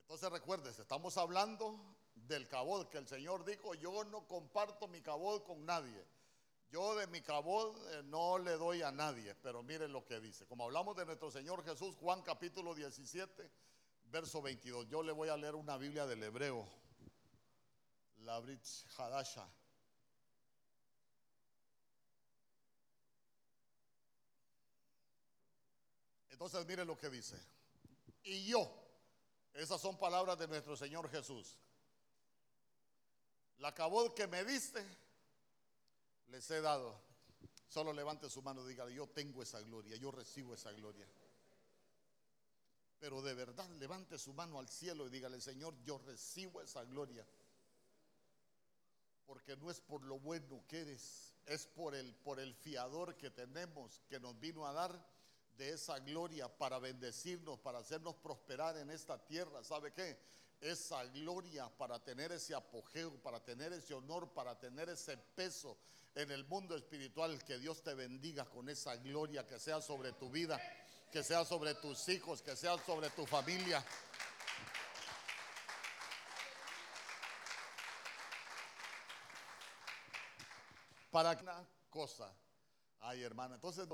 [0.00, 1.80] Entonces recuérdese, estamos hablando
[2.26, 6.04] del cabod que el Señor dijo, yo no comparto mi cabod con nadie.
[6.70, 10.46] Yo de mi cabod eh, no le doy a nadie, pero miren lo que dice.
[10.46, 13.50] Como hablamos de nuestro Señor Jesús, Juan capítulo 17,
[14.04, 14.88] verso 22.
[14.88, 16.66] Yo le voy a leer una Biblia del hebreo,
[18.20, 18.64] la Brit
[18.96, 19.46] Hadasha.
[26.30, 27.38] Entonces miren lo que dice.
[28.24, 28.68] Y yo,
[29.52, 31.58] esas son palabras de nuestro Señor Jesús.
[33.62, 34.84] La cabod que me diste,
[36.30, 37.00] les he dado.
[37.68, 41.06] Solo levante su mano y diga, yo tengo esa gloria, yo recibo esa gloria.
[42.98, 47.24] Pero de verdad levante su mano al cielo y dígale, Señor, yo recibo esa gloria.
[49.26, 53.30] Porque no es por lo bueno que eres, es por el, por el fiador que
[53.30, 55.06] tenemos, que nos vino a dar
[55.56, 59.62] de esa gloria para bendecirnos, para hacernos prosperar en esta tierra.
[59.62, 60.18] ¿Sabe qué?
[60.62, 65.76] Esa gloria para tener ese apogeo, para tener ese honor, para tener ese peso
[66.14, 67.42] en el mundo espiritual.
[67.42, 70.60] Que Dios te bendiga con esa gloria que sea sobre tu vida,
[71.10, 73.84] que sea sobre tus hijos, que sea sobre tu familia.
[81.10, 82.32] Para una cosa.
[83.00, 83.56] Ay, hermano.
[83.56, 83.88] Entonces,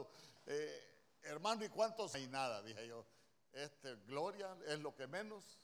[0.45, 2.15] eh, hermano, ¿y cuántos?
[2.15, 3.07] Hay nada, dije yo.
[3.55, 5.59] Este, gloria es lo que menos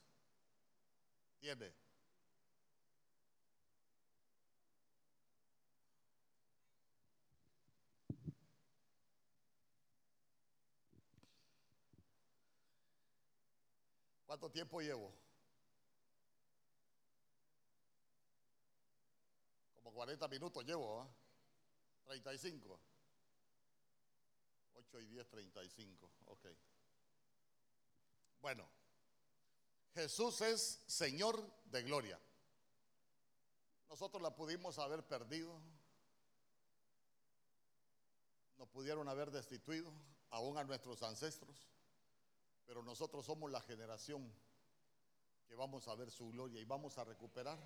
[14.27, 15.13] ¿Cuánto tiempo llevo?
[19.75, 21.09] Como 40 minutos llevo, ¿ah?
[22.07, 22.81] 35.
[24.77, 26.11] 8 y 10, 35.
[26.25, 26.47] Ok.
[28.41, 28.67] Bueno,
[29.95, 32.19] Jesús es Señor de gloria.
[33.89, 35.57] Nosotros la pudimos haber perdido,
[38.59, 39.93] nos pudieron haber destituido,
[40.31, 41.57] aún a nuestros ancestros,
[42.67, 44.33] pero nosotros somos la generación
[45.47, 47.59] que vamos a ver su gloria y vamos a recuperar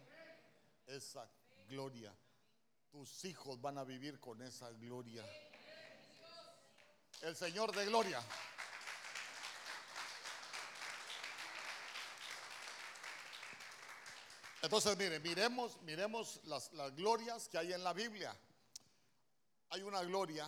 [0.86, 1.26] esa
[1.68, 2.14] gloria.
[2.90, 5.24] Tus hijos van a vivir con esa gloria
[7.22, 8.22] el Señor de gloria.
[14.60, 18.36] Entonces, mire, miremos, miremos las, glorias que hay en la Biblia.
[19.70, 20.46] Hay una gloria,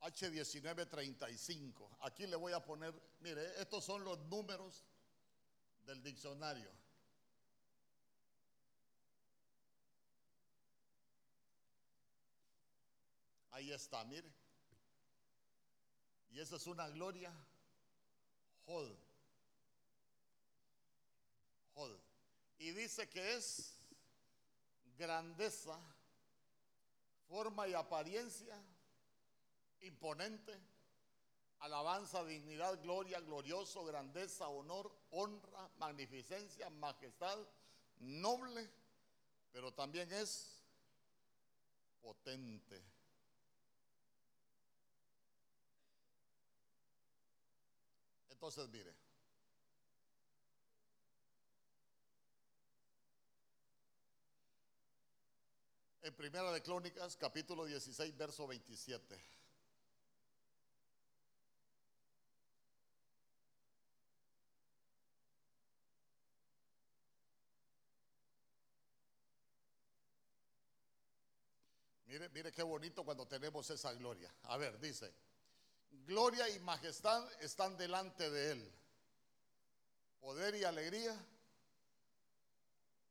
[0.00, 1.98] H1935.
[2.00, 4.84] Aquí le voy a poner, mire, estos son los números
[5.86, 6.70] del diccionario.
[13.52, 14.32] Ahí está, mire.
[16.32, 17.32] Y esa es una gloria.
[18.66, 19.09] Hod.
[22.58, 23.78] Y dice que es
[24.98, 25.78] grandeza,
[27.28, 28.60] forma y apariencia
[29.80, 30.58] imponente,
[31.60, 37.38] alabanza, dignidad, gloria, glorioso, grandeza, honor, honra, magnificencia, majestad,
[38.00, 38.68] noble,
[39.52, 40.62] pero también es
[42.02, 42.82] potente.
[48.30, 49.09] Entonces, mire.
[56.02, 59.22] En Primera de Crónicas, capítulo 16, verso 27.
[72.06, 74.34] Mire, mire qué bonito cuando tenemos esa gloria.
[74.44, 75.12] A ver, dice
[76.06, 78.72] gloria y majestad están delante de Él.
[80.20, 81.16] Poder y alegría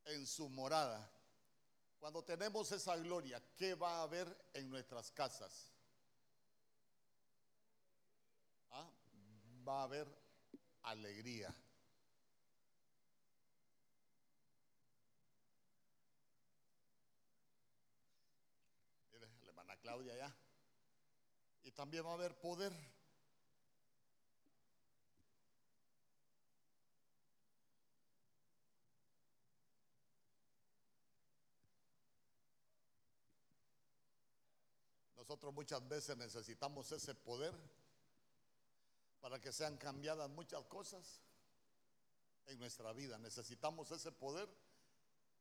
[0.06, 1.10] en su morada.
[2.00, 5.72] Cuando tenemos esa gloria, ¿qué va a haber en nuestras casas?
[8.72, 8.90] ¿Ah?
[9.68, 10.08] Va a haber
[10.84, 11.54] alegría.
[19.12, 20.36] Mire, la hermana Claudia ya
[21.64, 22.74] y también va a haber poder.
[35.30, 37.54] Nosotros muchas veces necesitamos ese poder
[39.22, 41.22] para que sean cambiadas muchas cosas
[42.48, 43.20] en nuestra vida.
[43.20, 44.50] Necesitamos ese poder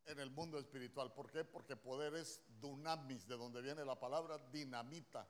[0.05, 1.11] en el mundo espiritual.
[1.15, 1.43] ¿Por qué?
[1.43, 5.27] Porque poder es dunamis, de donde viene la palabra dinamita.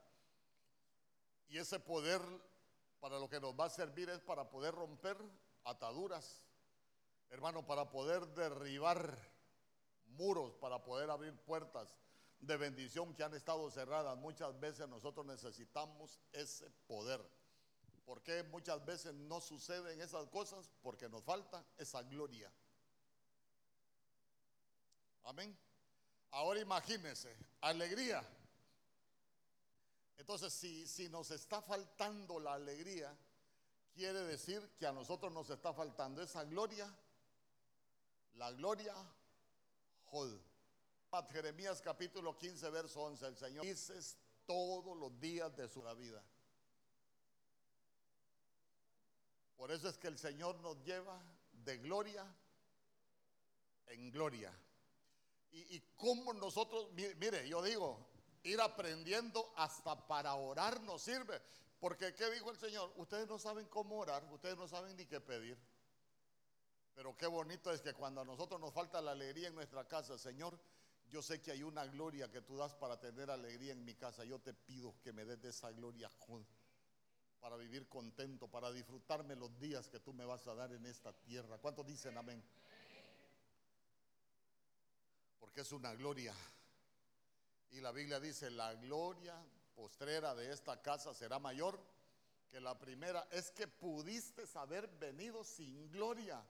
[1.47, 2.19] Y ese poder
[2.99, 5.15] para lo que nos va a servir es para poder romper
[5.63, 6.43] ataduras,
[7.29, 9.17] Hermano, para poder derribar
[10.17, 11.95] muros, para poder abrir puertas
[12.39, 17.21] de bendición que han estado cerradas, muchas veces nosotros necesitamos ese poder.
[18.05, 20.71] ¿Por qué muchas veces no suceden esas cosas?
[20.81, 22.51] Porque nos falta esa gloria.
[25.23, 25.55] Amén.
[26.31, 28.23] Ahora imagínense, alegría.
[30.17, 33.15] Entonces, si, si nos está faltando la alegría,
[33.93, 36.91] quiere decir que a nosotros nos está faltando esa gloria,
[38.35, 38.95] la gloria
[40.05, 40.48] Jod.
[41.31, 43.93] Jeremías capítulo 15, verso 11, el Señor dice
[44.45, 46.23] todos los días de su vida.
[49.57, 51.19] Por eso es que el Señor nos lleva
[51.51, 52.25] de gloria
[53.87, 54.53] en gloria.
[55.51, 58.07] Y, y cómo nosotros, mire, yo digo,
[58.43, 61.41] ir aprendiendo hasta para orar nos sirve.
[61.79, 62.91] Porque, ¿qué dijo el Señor?
[62.97, 65.57] Ustedes no saben cómo orar, ustedes no saben ni qué pedir.
[66.93, 70.17] Pero qué bonito es que cuando a nosotros nos falta la alegría en nuestra casa,
[70.17, 70.59] Señor,
[71.09, 74.23] yo sé que hay una gloria que tú das para tener alegría en mi casa.
[74.23, 76.09] Yo te pido que me des de esa gloria
[77.39, 81.13] para vivir contento, para disfrutarme los días que tú me vas a dar en esta
[81.13, 81.57] tierra.
[81.57, 82.43] ¿Cuántos dicen amén?
[85.39, 86.33] Porque es una gloria.
[87.71, 89.35] Y la Biblia dice, la gloria
[89.75, 91.79] postrera de esta casa será mayor
[92.49, 93.27] que la primera.
[93.31, 96.43] Es que pudiste haber venido sin gloria,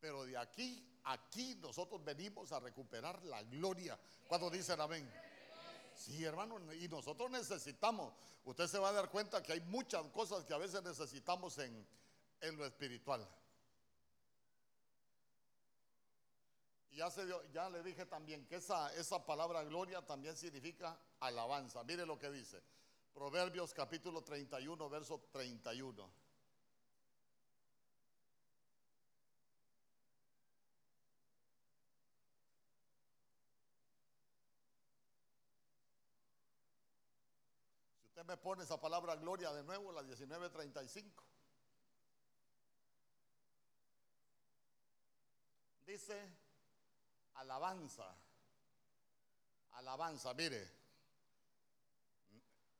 [0.00, 3.98] pero de aquí, aquí nosotros venimos a recuperar la gloria.
[4.26, 5.10] ¿Cuántos dicen amén?
[5.94, 8.12] Sí, hermano, y nosotros necesitamos.
[8.44, 11.86] Usted se va a dar cuenta que hay muchas cosas que a veces necesitamos en,
[12.56, 13.28] lo espiritual.
[16.92, 21.82] Ya, se ya le dije también que esa, esa palabra gloria también significa alabanza.
[21.84, 22.62] Mire lo que dice.
[23.12, 26.27] Proverbios capítulo 31, verso 31.
[38.28, 41.24] Me pone esa palabra gloria de nuevo, la 1935.
[45.86, 46.30] Dice
[47.36, 48.14] alabanza.
[49.72, 50.70] Alabanza, mire.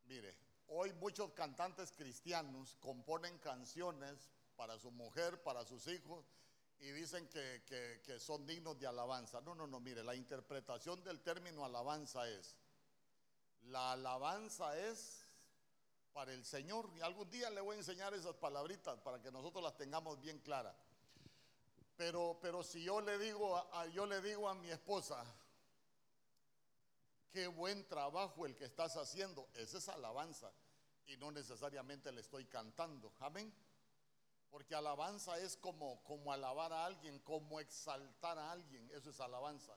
[0.05, 0.37] Mire,
[0.69, 6.27] hoy muchos cantantes cristianos componen canciones para su mujer, para sus hijos,
[6.79, 7.63] y dicen que,
[8.05, 9.41] que son dignos de alabanza.
[9.41, 12.55] No, no, no, mire, la interpretación del término alabanza es,
[13.63, 15.28] la alabanza es
[16.13, 16.91] para el Señor.
[16.97, 20.39] Y algún día le voy a enseñar esas palabritas para que nosotros las tengamos bien
[20.41, 20.75] claras.
[21.97, 25.25] Pero, pero si yo le digo a, yo le digo a mi esposa,
[27.31, 30.53] qué buen trabajo el que estás haciendo, esa es alabanza.
[31.07, 33.13] Y no necesariamente le estoy cantando.
[33.21, 33.53] Amén.
[34.51, 38.91] Porque alabanza es como, como alabar a alguien, como exaltar a alguien.
[38.93, 39.77] Eso es alabanza.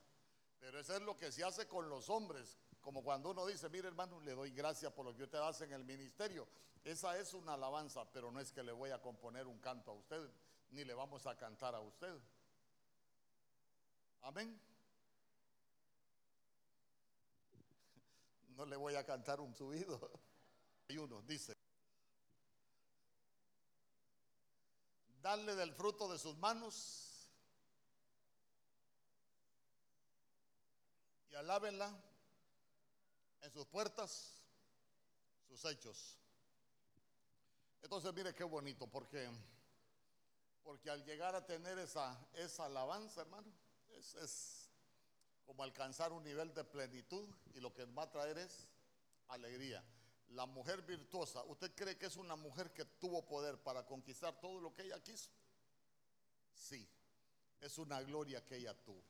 [0.60, 2.58] Pero eso es lo que se hace con los hombres.
[2.82, 5.74] Como cuando uno dice, mire hermano, le doy gracias por lo que usted hace en
[5.74, 6.48] el ministerio.
[6.84, 9.94] Esa es una alabanza, pero no es que le voy a componer un canto a
[9.94, 10.30] usted,
[10.72, 12.20] ni le vamos a cantar a usted.
[14.24, 14.60] Amén.
[18.56, 20.12] No le voy a cantar un subido.
[20.88, 21.56] Y uno dice,
[25.22, 27.30] darle del fruto de sus manos
[31.30, 31.96] y alábenla
[33.42, 34.38] en sus puertas
[35.48, 36.18] sus hechos.
[37.82, 39.30] Entonces mire qué bonito, porque,
[40.64, 43.52] porque al llegar a tener esa, esa alabanza, hermano,
[43.89, 44.70] es, es
[45.46, 48.68] como alcanzar un nivel de plenitud y lo que va a traer es
[49.28, 49.84] alegría.
[50.30, 54.62] La mujer virtuosa, ¿usted cree que es una mujer que tuvo poder para conquistar todo
[54.62, 55.30] lo que ella quiso?
[56.54, 56.88] Sí,
[57.60, 59.04] es una gloria que ella tuvo.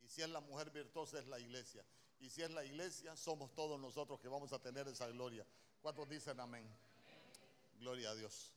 [0.00, 1.84] Y si es la mujer virtuosa, es la iglesia.
[2.20, 5.46] Y si es la iglesia, somos todos nosotros que vamos a tener esa gloria.
[5.80, 6.68] ¿Cuántos dicen amén?
[7.78, 8.52] Gloria a Dios.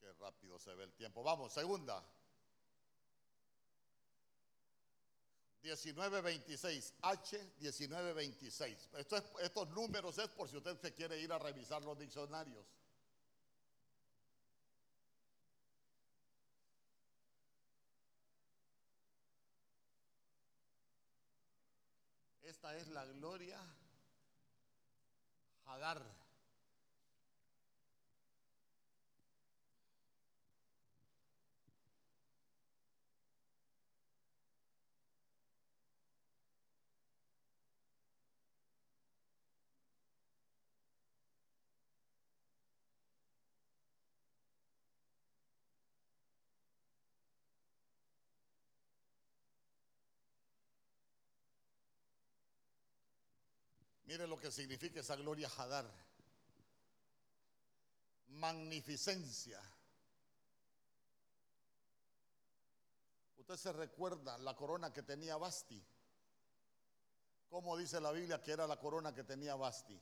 [0.00, 1.22] Qué rápido se ve el tiempo.
[1.22, 2.04] Vamos, segunda.
[5.62, 8.88] 1926, H 1926.
[8.94, 12.66] Esto es, estos números es por si usted se quiere ir a revisar los diccionarios.
[22.60, 23.58] Esta es la gloria
[25.64, 26.19] Hagar.
[54.10, 55.88] Mire lo que significa esa gloria Hadar.
[58.30, 59.62] Magnificencia.
[63.38, 65.80] Usted se recuerda la corona que tenía Basti.
[67.50, 69.96] ¿Cómo dice la Biblia que era la corona que tenía Basti?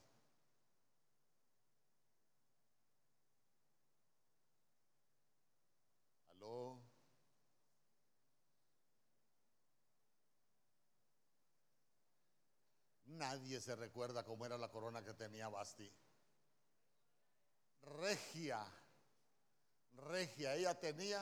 [6.31, 6.79] Aló.
[13.19, 15.91] Nadie se recuerda cómo era la corona que tenía Basti.
[17.81, 18.65] Regia.
[19.97, 20.55] Regia.
[20.55, 21.21] Ella tenía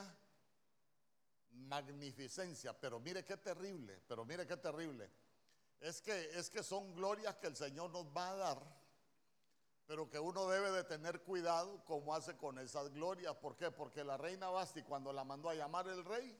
[1.50, 2.72] magnificencia.
[2.78, 4.00] Pero mire qué terrible.
[4.06, 5.10] Pero mire qué terrible.
[5.80, 8.62] Es que, es que son glorias que el Señor nos va a dar.
[9.88, 13.34] Pero que uno debe de tener cuidado como hace con esas glorias.
[13.38, 13.72] ¿Por qué?
[13.72, 16.38] Porque la reina Basti cuando la mandó a llamar el rey,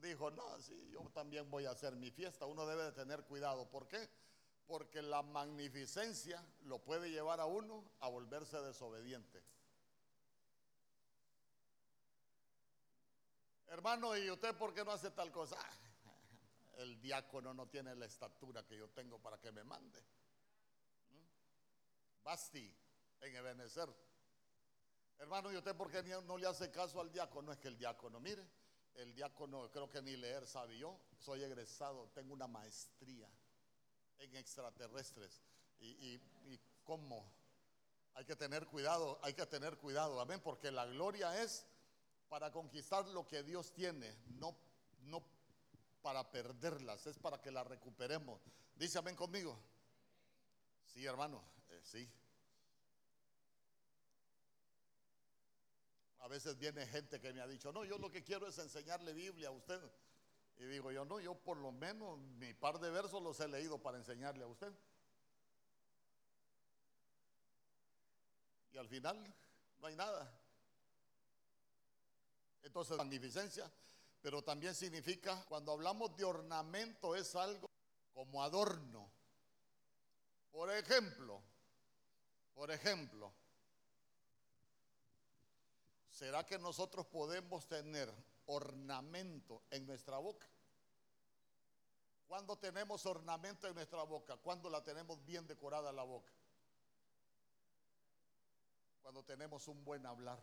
[0.00, 2.46] dijo, no, sí, yo también voy a hacer mi fiesta.
[2.46, 3.68] Uno debe de tener cuidado.
[3.68, 4.08] ¿Por qué?
[4.66, 9.42] Porque la magnificencia lo puede llevar a uno a volverse desobediente.
[13.68, 15.56] Hermano, ¿y usted por qué no hace tal cosa?
[16.78, 20.00] El diácono no tiene la estatura que yo tengo para que me mande.
[21.10, 22.24] ¿Mm?
[22.24, 22.74] Basti,
[23.20, 23.88] en Ebenezer.
[25.18, 27.52] Hermano, ¿y usted por qué no le hace caso al diácono?
[27.52, 28.46] Es que el diácono, mire,
[28.98, 30.98] el diácono creo que ni leer sabe yo.
[31.18, 33.28] Soy egresado, tengo una maestría
[34.18, 35.40] en extraterrestres.
[35.80, 36.20] Y,
[36.84, 37.30] cómo
[38.14, 41.66] hay que tener cuidado, hay que tener cuidado, amén, porque la gloria es
[42.30, 44.56] para conquistar lo que Dios tiene, no,
[45.02, 45.22] no
[46.00, 48.40] para perderlas, es para que las recuperemos.
[48.74, 49.58] Dice amén conmigo.
[50.86, 52.10] Sí, hermano, eh, sí.
[56.28, 59.14] A veces viene gente que me ha dicho, no, yo lo que quiero es enseñarle
[59.14, 59.80] Biblia a usted.
[60.58, 63.78] Y digo yo, no, yo por lo menos mi par de versos los he leído
[63.78, 64.70] para enseñarle a usted.
[68.74, 69.34] Y al final
[69.80, 70.30] no hay nada.
[72.62, 73.72] Entonces, magnificencia,
[74.20, 77.70] pero también significa, cuando hablamos de ornamento, es algo
[78.12, 79.10] como adorno.
[80.50, 81.40] Por ejemplo,
[82.54, 83.32] por ejemplo,
[86.18, 88.12] ¿Será que nosotros podemos tener
[88.46, 90.48] ornamento en nuestra boca?
[92.26, 96.32] Cuando tenemos ornamento en nuestra boca, cuando la tenemos bien decorada la boca.
[99.00, 100.40] Cuando tenemos un buen hablar.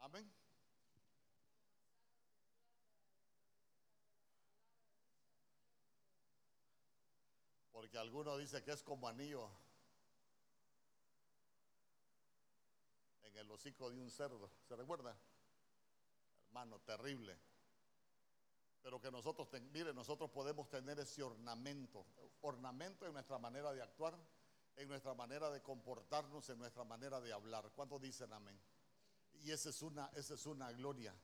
[0.00, 0.30] Amén.
[7.72, 9.48] Porque alguno dice que es como anillo
[13.34, 14.50] el hocico de un cerdo.
[14.68, 15.16] ¿Se recuerda?
[16.46, 17.38] Hermano, terrible.
[18.82, 22.04] Pero que nosotros, mire, nosotros podemos tener ese ornamento,
[22.40, 24.18] ornamento en nuestra manera de actuar,
[24.76, 27.70] en nuestra manera de comportarnos, en nuestra manera de hablar.
[27.74, 28.60] ¿Cuántos dicen amén?
[29.34, 31.14] Y esa es una, esa es una gloria,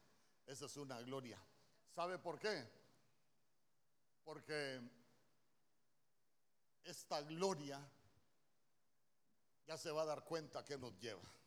[0.46, 1.38] esa es una gloria.
[1.90, 2.64] ¿Sabe por qué?
[4.24, 4.80] Porque
[6.84, 7.80] esta gloria
[9.66, 11.37] ya se va a dar cuenta que nos lleva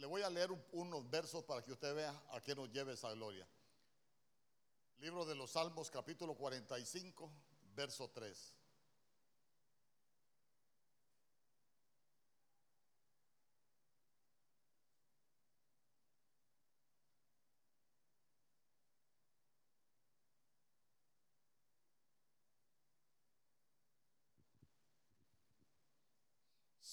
[0.00, 3.12] le voy a leer unos versos para que usted vea a qué nos lleve esa
[3.12, 3.46] gloria.
[4.96, 7.30] Libro de los Salmos, capítulo 45,
[7.74, 8.54] verso 3.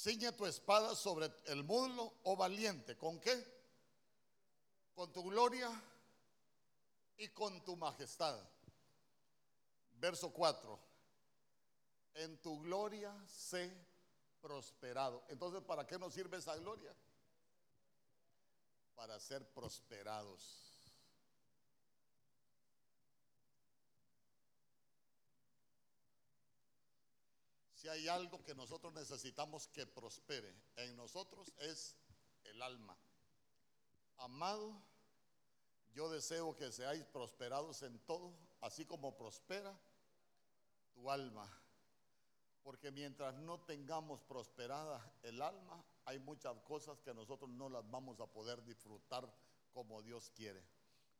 [0.08, 2.96] Ciñe tu espada sobre el muslo, oh valiente.
[2.96, 3.44] ¿Con qué?
[4.96, 5.70] Con tu gloria
[7.18, 8.40] y con tu majestad.
[10.00, 10.80] Verso 4.
[12.14, 13.70] En tu gloria sé
[14.42, 15.26] prosperado.
[15.28, 16.96] Entonces, ¿para qué nos sirve esa gloria?
[18.96, 20.67] Para ser prosperados.
[27.88, 31.96] Hay algo que nosotros necesitamos que prospere en nosotros es
[32.44, 32.98] el alma.
[34.18, 34.82] Amado,
[35.94, 39.78] yo deseo que seáis prosperados en todo, así como prospera
[40.94, 41.48] tu alma.
[42.64, 48.20] Porque mientras no tengamos prosperada el alma, hay muchas cosas que nosotros no las vamos
[48.20, 49.32] a poder disfrutar
[49.74, 50.64] como Dios quiere.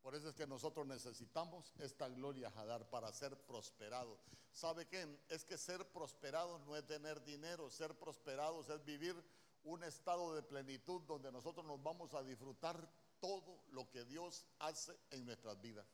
[0.02, 4.20] Por eso es que nosotros necesitamos esta gloria a dar para ser prosperados.
[4.52, 5.20] ¿Sabe qué?
[5.30, 9.16] Es que ser prosperados no es tener dinero, ser prosperados es vivir
[9.64, 12.90] un estado de plenitud donde nosotros nos vamos a disfrutar
[13.20, 15.86] todo lo que Dios hace en nuestras vidas.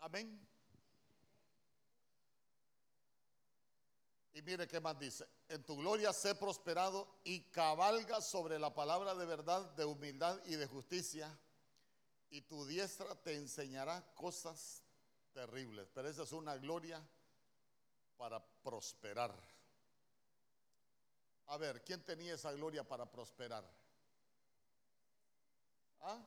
[0.00, 0.46] Amén.
[4.38, 5.26] Y mire qué más dice.
[5.48, 10.54] En tu gloria sé prosperado y cabalga sobre la palabra de verdad, de humildad y
[10.54, 11.36] de justicia.
[12.30, 14.84] Y tu diestra te enseñará cosas
[15.32, 15.88] terribles.
[15.92, 17.04] Pero esa es una gloria
[18.16, 19.34] para prosperar.
[21.48, 23.68] A ver, ¿quién tenía esa gloria para prosperar?
[26.02, 26.22] ¿Ah?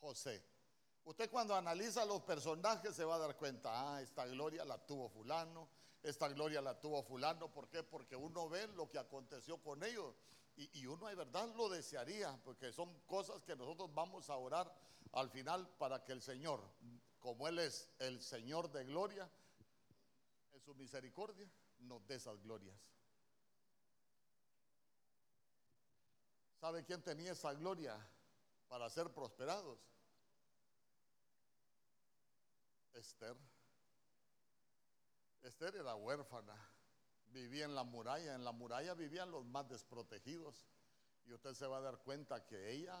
[0.00, 0.40] José.
[1.06, 5.08] Usted cuando analiza los personajes se va a dar cuenta, ah, esta gloria la tuvo
[5.08, 5.68] fulano,
[6.02, 7.82] esta gloria la tuvo fulano, ¿por qué?
[7.82, 10.14] Porque uno ve lo que aconteció con ellos
[10.56, 14.72] y, uno de verdad lo desearía, porque son cosas que nosotros vamos a orar
[15.12, 16.60] al final para que el Señor,
[17.20, 19.30] como Él es el Señor de gloria,
[20.52, 22.76] en su misericordia, nos dé esas glorias.
[26.60, 27.96] ¿Sabe quién tenía esa gloria
[28.66, 29.78] para ser prosperados?
[32.94, 33.36] Esther.
[35.42, 36.54] Esther era huérfana,
[37.30, 40.66] vivía en la muralla, en la muralla vivían los más desprotegidos.
[41.26, 43.00] Y usted se va a dar cuenta que ella,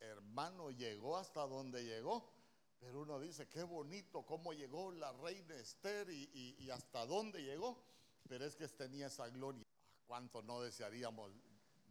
[0.00, 2.32] hermano, llegó hasta donde llegó.
[2.78, 7.82] Pero uno dice, qué bonito cómo llegó la reina Esther y, hasta dónde llegó.
[8.28, 9.62] Pero es que tenía esa gloria.
[10.06, 11.32] ¿Cuánto no desearíamos?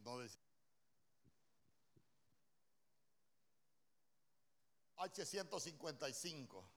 [0.04, 0.46] No desearíamos.
[4.96, 6.75] H155.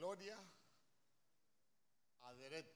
[0.00, 0.38] Gloria
[2.22, 2.66] Aderet.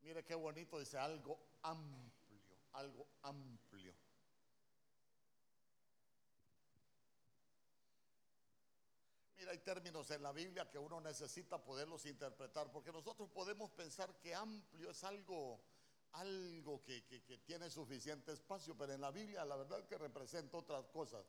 [0.00, 3.94] Mire qué bonito, dice algo amplio, algo amplio.
[9.36, 14.12] Mira, hay términos en la Biblia que uno necesita poderlos interpretar, porque nosotros podemos pensar
[14.18, 15.60] que amplio es algo,
[16.14, 21.24] algo que tiene suficiente espacio, pero en la Biblia la verdad que representa otras cosas.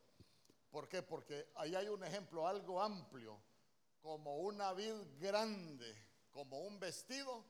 [0.74, 1.04] ¿Por qué?
[1.04, 3.40] Porque ahí hay un ejemplo algo amplio,
[4.02, 5.94] como una vid grande,
[6.32, 7.44] como un vestido,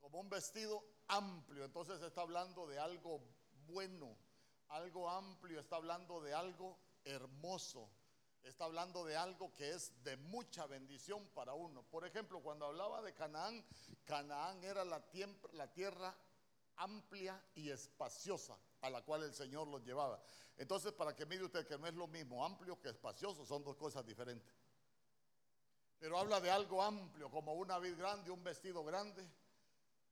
[0.00, 1.64] como un vestido amplio.
[1.64, 3.20] Entonces está hablando de algo
[3.66, 4.16] bueno,
[4.68, 7.90] algo amplio, está hablando de algo hermoso,
[8.44, 11.82] está hablando de algo que es de mucha bendición para uno.
[11.82, 13.66] Por ejemplo, cuando hablaba de Canaán,
[14.04, 15.02] Canaán era la,
[15.54, 16.16] la tierra
[16.76, 20.22] amplia y espaciosa a la cual el Señor los llevaba.
[20.56, 23.76] Entonces, para que mire usted que no es lo mismo amplio que espacioso, son dos
[23.76, 24.54] cosas diferentes.
[25.98, 29.26] Pero habla de algo amplio, como una vid grande, un vestido grande.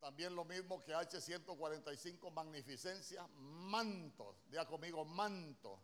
[0.01, 4.37] También lo mismo que H145, magnificencia, manto.
[4.49, 5.81] Diga conmigo, manto.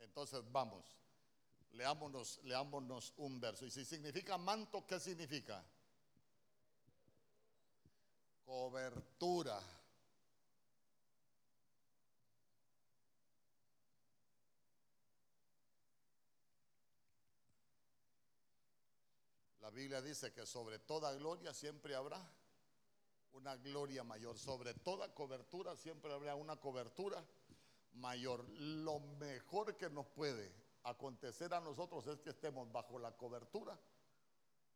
[0.00, 0.84] Entonces, vamos.
[1.72, 3.66] Leámonos, leámonos un verso.
[3.66, 5.64] Y si significa manto, ¿qué significa?
[8.46, 9.60] Cobertura.
[19.60, 22.24] La Biblia dice que sobre toda gloria siempre habrá
[23.32, 24.38] una gloria mayor.
[24.38, 27.24] Sobre toda cobertura siempre habrá una cobertura
[27.94, 28.48] mayor.
[28.48, 30.52] Lo mejor que nos puede
[30.84, 33.76] acontecer a nosotros es que estemos bajo la cobertura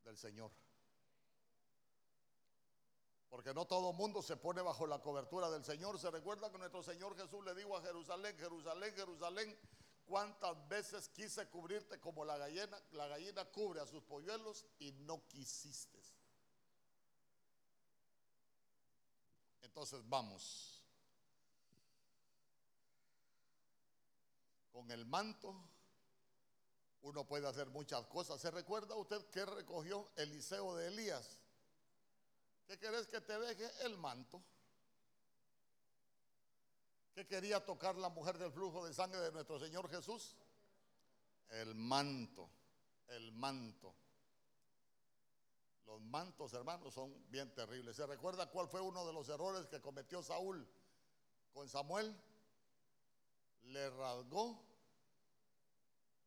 [0.05, 0.51] del Señor.
[3.31, 5.99] Porque no todo mundo se pone bajo la cobertura del Señor.
[5.99, 9.57] Se recuerda que nuestro Señor Jesús le dijo a Jerusalén, Jerusalén, Jerusalén,
[10.11, 12.77] ¿Cuántas veces quise cubrirte como la gallina?
[12.91, 16.03] La gallina cubre a sus polluelos y no quisiste.
[19.63, 20.83] Entonces vamos.
[24.73, 25.55] Con el manto
[27.03, 28.41] uno puede hacer muchas cosas.
[28.41, 31.40] ¿Se recuerda usted que recogió Eliseo de Elías?
[32.71, 33.69] ¿Qué querés que te deje?
[33.85, 34.41] El manto.
[37.13, 40.37] ¿Qué quería tocar la mujer del flujo de sangre de nuestro Señor Jesús?
[41.49, 42.49] El manto,
[43.09, 43.93] el manto.
[45.85, 47.97] Los mantos, hermanos, son bien terribles.
[47.97, 50.65] ¿Se recuerda cuál fue uno de los errores que cometió Saúl
[51.53, 52.17] con Samuel?
[53.63, 54.65] Le rasgó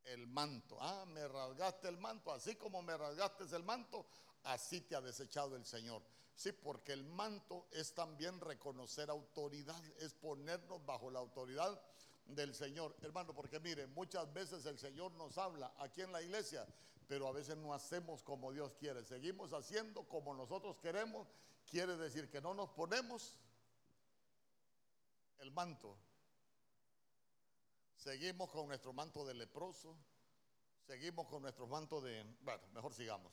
[0.04, 0.78] el manto.
[0.82, 2.34] Ah, me rasgaste el manto.
[2.34, 4.06] Así como me rasgaste el manto,
[4.44, 6.02] así te ha desechado el Señor.
[6.36, 11.80] Sí, porque el manto es también reconocer autoridad, es ponernos bajo la autoridad
[12.26, 12.96] del Señor.
[13.02, 16.66] Hermano, porque mire, muchas veces el Señor nos habla aquí en la iglesia,
[17.08, 19.04] pero a veces no hacemos como Dios quiere.
[19.04, 21.28] Seguimos haciendo como nosotros queremos.
[21.70, 23.36] Quiere decir que no nos ponemos
[25.40, 25.96] el manto.
[27.96, 29.96] Seguimos con nuestro manto de leproso.
[30.86, 32.26] Seguimos con nuestro manto de...
[32.42, 33.32] Bueno, mejor sigamos.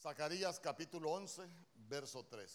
[0.00, 2.50] Zacarías capítulo 11, verso 3.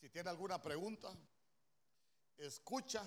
[0.00, 1.08] Si tiene alguna pregunta,
[2.36, 3.00] escucha.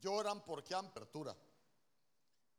[0.00, 1.36] Lloran porque han apertura.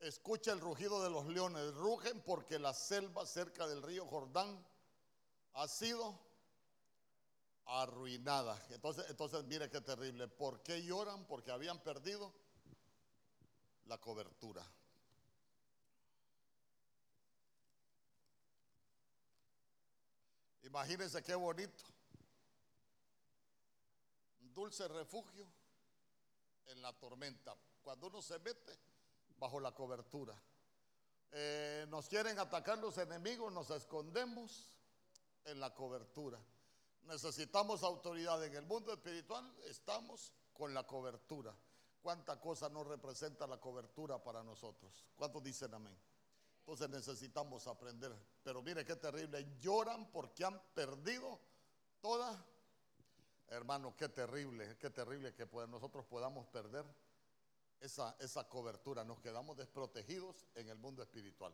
[0.03, 1.73] Escucha el rugido de los leones.
[1.75, 4.65] Rugen porque la selva cerca del río Jordán
[5.53, 6.19] ha sido
[7.65, 8.61] arruinada.
[8.69, 10.27] Entonces, entonces mire qué terrible.
[10.27, 11.25] ¿Por qué lloran?
[11.25, 12.33] Porque habían perdido
[13.85, 14.65] la cobertura.
[20.63, 21.83] Imagínense qué bonito
[24.53, 25.47] dulce refugio
[26.67, 28.77] en la tormenta, cuando uno se mete
[29.43, 30.33] bajo la cobertura.
[31.33, 34.71] Eh, nos quieren atacar los enemigos, nos escondemos
[35.43, 36.39] en la cobertura.
[37.01, 41.53] Necesitamos autoridad en el mundo espiritual, estamos con la cobertura.
[42.01, 45.05] ¿Cuánta cosa no representa la cobertura para nosotros?
[45.17, 45.97] ¿Cuántos dicen amén?
[46.59, 48.15] Entonces necesitamos aprender.
[48.43, 51.37] Pero mire qué terrible, lloran porque han perdido
[51.99, 52.45] toda
[53.49, 56.85] Hermano, qué terrible, qué terrible que nosotros podamos perder
[57.83, 59.03] esa, esa cobertura.
[59.03, 61.53] Nos quedamos desprotegidos en el mundo espiritual.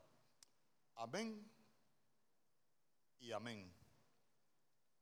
[0.96, 1.52] Amén
[3.20, 3.79] y amén.